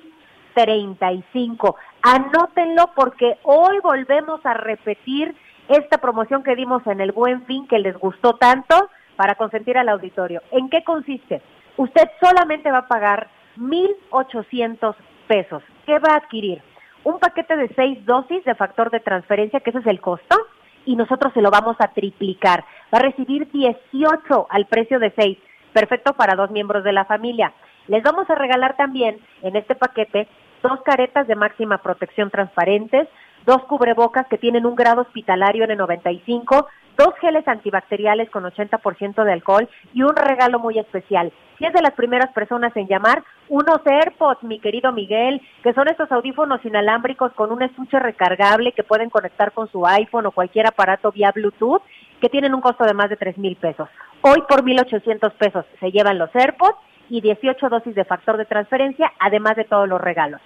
[0.52, 1.76] 35.
[2.02, 5.36] Anótenlo porque hoy volvemos a repetir
[5.68, 9.90] esta promoción que dimos en el Buen Fin que les gustó tanto para consentir al
[9.90, 10.42] auditorio.
[10.50, 11.40] ¿En qué consiste?
[11.76, 14.94] Usted solamente va a pagar 1.800
[15.26, 15.62] pesos.
[15.86, 16.62] ¿Qué va a adquirir?
[17.04, 20.36] Un paquete de seis dosis de factor de transferencia, que ese es el costo,
[20.84, 22.64] y nosotros se lo vamos a triplicar.
[22.92, 25.38] Va a recibir 18 al precio de seis,
[25.72, 27.52] perfecto para dos miembros de la familia.
[27.86, 30.28] Les vamos a regalar también en este paquete
[30.62, 33.08] dos caretas de máxima protección transparentes,
[33.46, 36.66] dos cubrebocas que tienen un grado hospitalario en el 95,
[37.00, 41.32] dos geles antibacteriales con 80% de alcohol y un regalo muy especial.
[41.56, 45.88] Si es de las primeras personas en llamar, unos AirPods, mi querido Miguel, que son
[45.88, 50.66] estos audífonos inalámbricos con un estuche recargable que pueden conectar con su iPhone o cualquier
[50.66, 51.80] aparato vía Bluetooth,
[52.20, 53.88] que tienen un costo de más de 3 mil pesos.
[54.20, 56.76] Hoy por 1.800 pesos se llevan los AirPods
[57.08, 60.42] y 18 dosis de factor de transferencia, además de todos los regalos.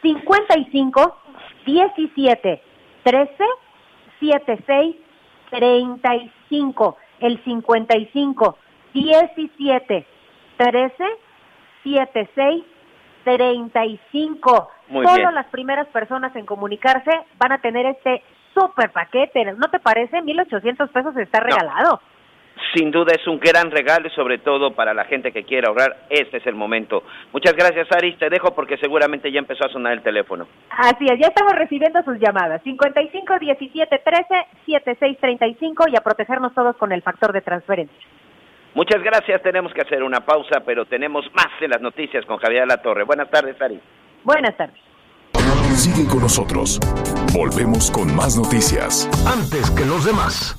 [0.00, 1.18] 55
[1.66, 2.62] 17
[3.04, 3.44] 13
[4.20, 4.96] 76
[5.50, 6.96] 35.
[7.20, 8.58] El 55
[8.94, 10.06] 17
[10.56, 11.04] 13
[11.82, 12.64] 76
[13.24, 14.70] 35.
[14.88, 18.22] Muy Solo las primeras personas en comunicarse van a tener este
[18.54, 19.44] super paquete.
[19.52, 20.22] ¿No te parece?
[20.22, 22.00] 1.800 pesos está regalado
[22.74, 25.96] sin duda es un gran regalo y sobre todo para la gente que quiere ahorrar,
[26.10, 27.02] este es el momento.
[27.32, 28.18] Muchas gracias, Aris.
[28.18, 30.46] Te dejo porque seguramente ya empezó a sonar el teléfono.
[30.70, 32.62] Así es, ya estamos recibiendo sus llamadas.
[32.62, 34.24] 55 17 13
[34.66, 37.98] 76 35 y a protegernos todos con el factor de transferencia.
[38.74, 39.42] Muchas gracias.
[39.42, 43.04] Tenemos que hacer una pausa, pero tenemos más de las noticias con Javier La Torre.
[43.04, 43.80] Buenas tardes, Aris.
[44.22, 44.78] Buenas tardes.
[45.74, 46.78] Sigue con nosotros.
[47.32, 49.08] Volvemos con más noticias.
[49.26, 50.58] Antes que los demás.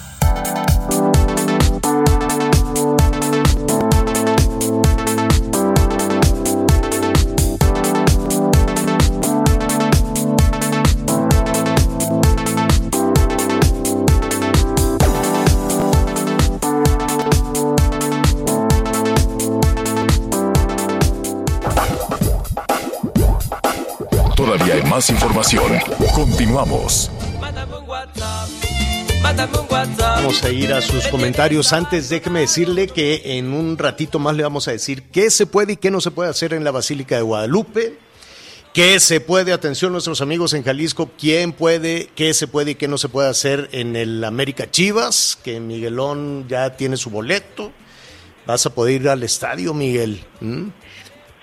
[24.91, 25.71] Más información.
[26.13, 27.09] Continuamos.
[29.97, 31.71] Vamos a ir a sus comentarios.
[31.71, 35.73] Antes déjeme decirle que en un ratito más le vamos a decir qué se puede
[35.73, 37.99] y qué no se puede hacer en la Basílica de Guadalupe.
[38.73, 42.89] ¿Qué se puede, atención nuestros amigos en Jalisco, quién puede, qué se puede y qué
[42.89, 45.39] no se puede hacer en el América Chivas?
[45.41, 47.71] Que Miguelón ya tiene su boleto.
[48.45, 50.19] ¿Vas a poder ir al estadio, Miguel?
[50.41, 50.67] ¿Mm?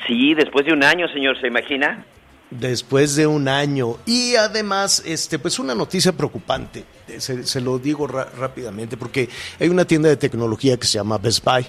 [0.07, 2.05] Sí, después de un año, señor, ¿se imagina?
[2.51, 3.99] Después de un año.
[4.07, 6.85] Y además, este, pues una noticia preocupante,
[7.19, 9.29] se, se lo digo rápidamente, porque
[9.61, 11.67] hay una tienda de tecnología que se llama Best Buy,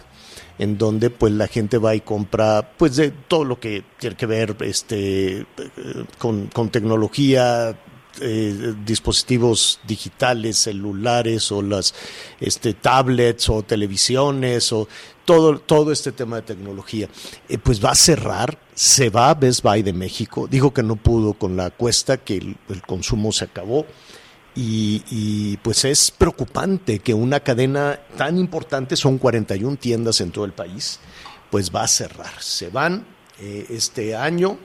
[0.58, 4.26] en donde pues la gente va y compra pues de todo lo que tiene que
[4.26, 5.46] ver este, eh,
[6.18, 7.78] con, con tecnología,
[8.22, 11.94] eh, dispositivos digitales, celulares o las
[12.40, 14.88] este, tablets o televisiones o
[15.26, 17.08] todo, todo este tema de tecnología.
[17.48, 20.48] Eh, pues va a cerrar, se va Best Buy de México.
[20.50, 23.86] Dijo que no pudo con la cuesta, que el, consumo se acabó.
[24.56, 30.44] Y, y, pues es preocupante que una cadena tan importante, son 41 tiendas en todo
[30.44, 31.00] el país,
[31.50, 32.42] pues va a cerrar.
[32.42, 33.06] Se van
[33.42, 34.58] eh, este año,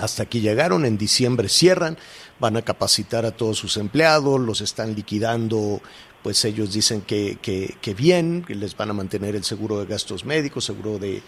[0.00, 1.96] hasta aquí llegaron, en diciembre cierran,
[2.38, 5.80] van a capacitar a todos sus empleados, los están liquidando,
[6.22, 9.86] pues ellos dicen que, que, que bien, que les van a mantener el seguro de
[9.86, 11.22] gastos médicos, seguro de,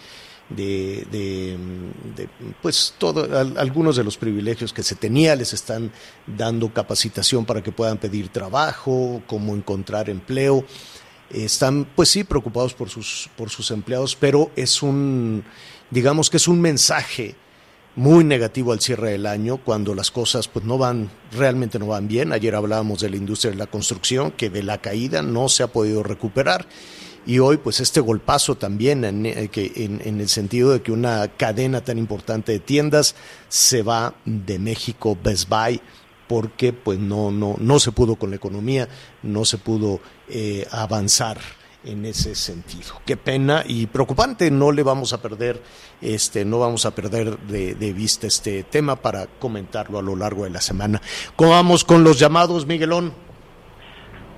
[2.61, 5.91] pues todo, al, algunos de los privilegios que se tenía, les están
[6.25, 10.65] dando capacitación para que puedan pedir trabajo, cómo encontrar empleo.
[11.29, 15.43] Están, pues sí, preocupados por sus, por sus empleados, pero es un,
[15.91, 17.35] digamos que es un mensaje
[17.99, 22.07] muy negativo al cierre del año cuando las cosas pues no van realmente no van
[22.07, 22.31] bien.
[22.31, 25.67] Ayer hablábamos de la industria de la construcción que de la caída no se ha
[25.67, 26.65] podido recuperar.
[27.25, 31.27] Y hoy pues este golpazo también en, que en, en, el sentido de que una
[31.27, 33.15] cadena tan importante de tiendas
[33.49, 35.81] se va de México Best Buy
[36.29, 38.87] porque pues no no no se pudo con la economía
[39.23, 41.37] no se pudo eh, avanzar
[41.83, 43.01] en ese sentido.
[43.05, 45.61] Qué pena y preocupante, no le vamos a perder,
[46.01, 50.43] este, no vamos a perder de, de, vista este tema para comentarlo a lo largo
[50.43, 51.01] de la semana.
[51.35, 53.13] ¿Cómo vamos con los llamados, Miguelón?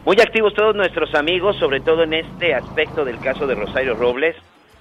[0.06, 4.36] Muy activos todos nuestros amigos, sobre todo en este aspecto del caso de Rosario Robles.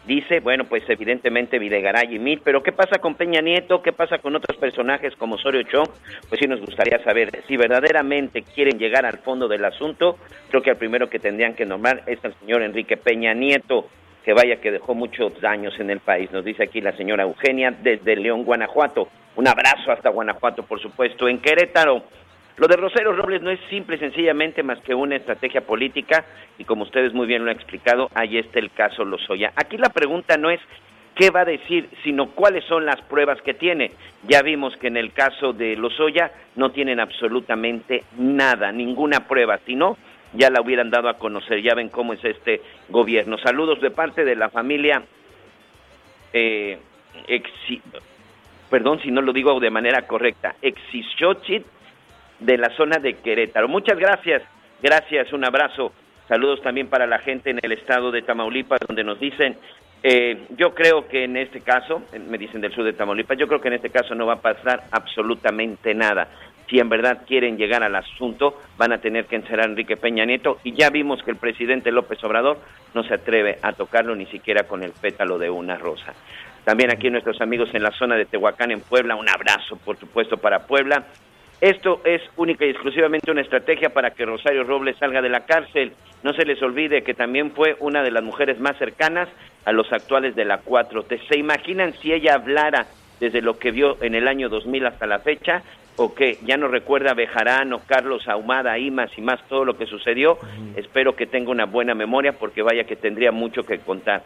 [0.07, 3.83] Dice, bueno, pues evidentemente Videgaray y Mil, pero ¿qué pasa con Peña Nieto?
[3.83, 5.89] ¿Qué pasa con otros personajes como Osorio Chong?
[6.29, 10.17] Pues sí nos gustaría saber si verdaderamente quieren llegar al fondo del asunto.
[10.49, 13.89] Creo que el primero que tendrían que nombrar es el señor Enrique Peña Nieto,
[14.25, 16.33] que vaya que dejó muchos daños en el país.
[16.33, 19.09] Nos dice aquí la señora Eugenia desde León, Guanajuato.
[19.37, 21.29] Un abrazo hasta Guanajuato, por supuesto.
[21.29, 22.03] En Querétaro,
[22.61, 26.27] lo de Rosario Robles no es simple sencillamente más que una estrategia política
[26.59, 29.51] y como ustedes muy bien lo han explicado, ahí está el caso Lozoya.
[29.57, 30.61] Aquí la pregunta no es
[31.15, 33.93] qué va a decir, sino cuáles son las pruebas que tiene.
[34.29, 39.97] Ya vimos que en el caso de Lozoya no tienen absolutamente nada, ninguna prueba, sino
[40.35, 41.63] ya la hubieran dado a conocer.
[41.63, 43.39] Ya ven cómo es este gobierno.
[43.39, 45.03] Saludos de parte de la familia
[46.35, 46.79] eh,
[48.69, 51.65] perdón si no lo digo de manera correcta, Exixochit
[52.41, 53.69] de la zona de Querétaro.
[53.69, 54.43] Muchas gracias,
[54.83, 55.93] gracias, un abrazo.
[56.29, 59.57] Saludos también para la gente en el estado de Tamaulipas, donde nos dicen,
[60.03, 63.61] eh, yo creo que en este caso, me dicen del sur de Tamaulipas, yo creo
[63.61, 66.29] que en este caso no va a pasar absolutamente nada.
[66.69, 70.25] Si en verdad quieren llegar al asunto, van a tener que encerrar a Enrique Peña
[70.25, 72.59] Nieto y ya vimos que el presidente López Obrador
[72.95, 76.15] no se atreve a tocarlo ni siquiera con el pétalo de una rosa.
[76.65, 80.37] También aquí nuestros amigos en la zona de Tehuacán, en Puebla, un abrazo, por supuesto,
[80.37, 81.07] para Puebla.
[81.61, 85.93] Esto es única y exclusivamente una estrategia para que Rosario Robles salga de la cárcel.
[86.23, 89.29] No se les olvide que también fue una de las mujeres más cercanas
[89.67, 91.29] a los actuales de la 4T.
[91.29, 92.87] ¿Se imaginan si ella hablara
[93.21, 95.63] desde lo que vio en el año 2000 hasta la fecha?
[95.97, 100.39] ¿O que ya no recuerda Bejarano, Carlos Ahumada, Imas y más todo lo que sucedió?
[100.77, 104.23] Espero que tenga una buena memoria porque vaya que tendría mucho que contar.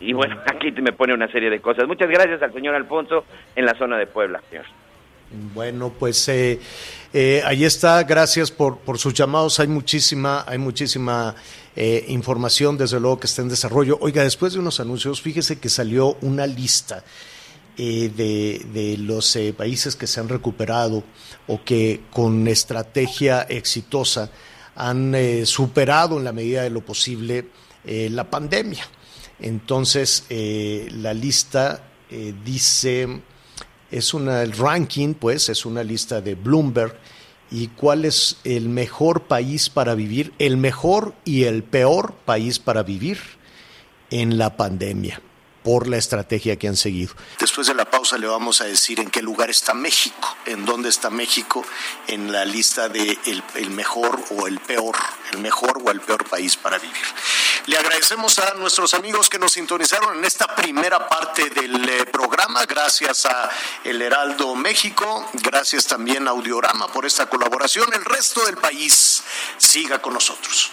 [0.00, 1.86] Y bueno, aquí me pone una serie de cosas.
[1.86, 4.64] Muchas gracias al señor Alfonso en la zona de Puebla, señor.
[5.54, 6.58] Bueno, pues eh,
[7.12, 8.02] eh, ahí está.
[8.02, 9.60] Gracias por, por sus llamados.
[9.60, 11.34] Hay muchísima, hay muchísima
[11.76, 13.98] eh, información, desde luego que está en desarrollo.
[14.00, 17.04] Oiga, después de unos anuncios, fíjese que salió una lista
[17.76, 21.04] eh, de, de, los países que se han recuperado
[21.46, 24.30] o que con estrategia exitosa
[24.74, 25.14] han
[25.44, 27.48] superado en la medida de lo posible
[27.84, 28.86] la pandemia.
[29.38, 31.82] Entonces, la lista
[32.44, 33.20] dice
[33.90, 36.96] es una, el ranking, pues, es una lista de Bloomberg.
[37.50, 40.32] ¿Y cuál es el mejor país para vivir?
[40.38, 43.18] El mejor y el peor país para vivir
[44.10, 45.20] en la pandemia.
[45.62, 47.14] Por la estrategia que han seguido.
[47.38, 50.88] Después de la pausa le vamos a decir en qué lugar está México, en dónde
[50.88, 51.64] está México
[52.06, 54.96] en la lista de el, mejor o el peor,
[55.32, 57.04] el mejor o el peor país para vivir.
[57.66, 62.64] Le agradecemos a nuestros amigos que nos sintonizaron en esta primera parte del eh, programa.
[62.64, 63.50] Gracias a
[63.84, 67.92] El Heraldo México, gracias también a Audiorama por esta colaboración.
[67.92, 69.22] El resto del país
[69.58, 70.72] siga con nosotros.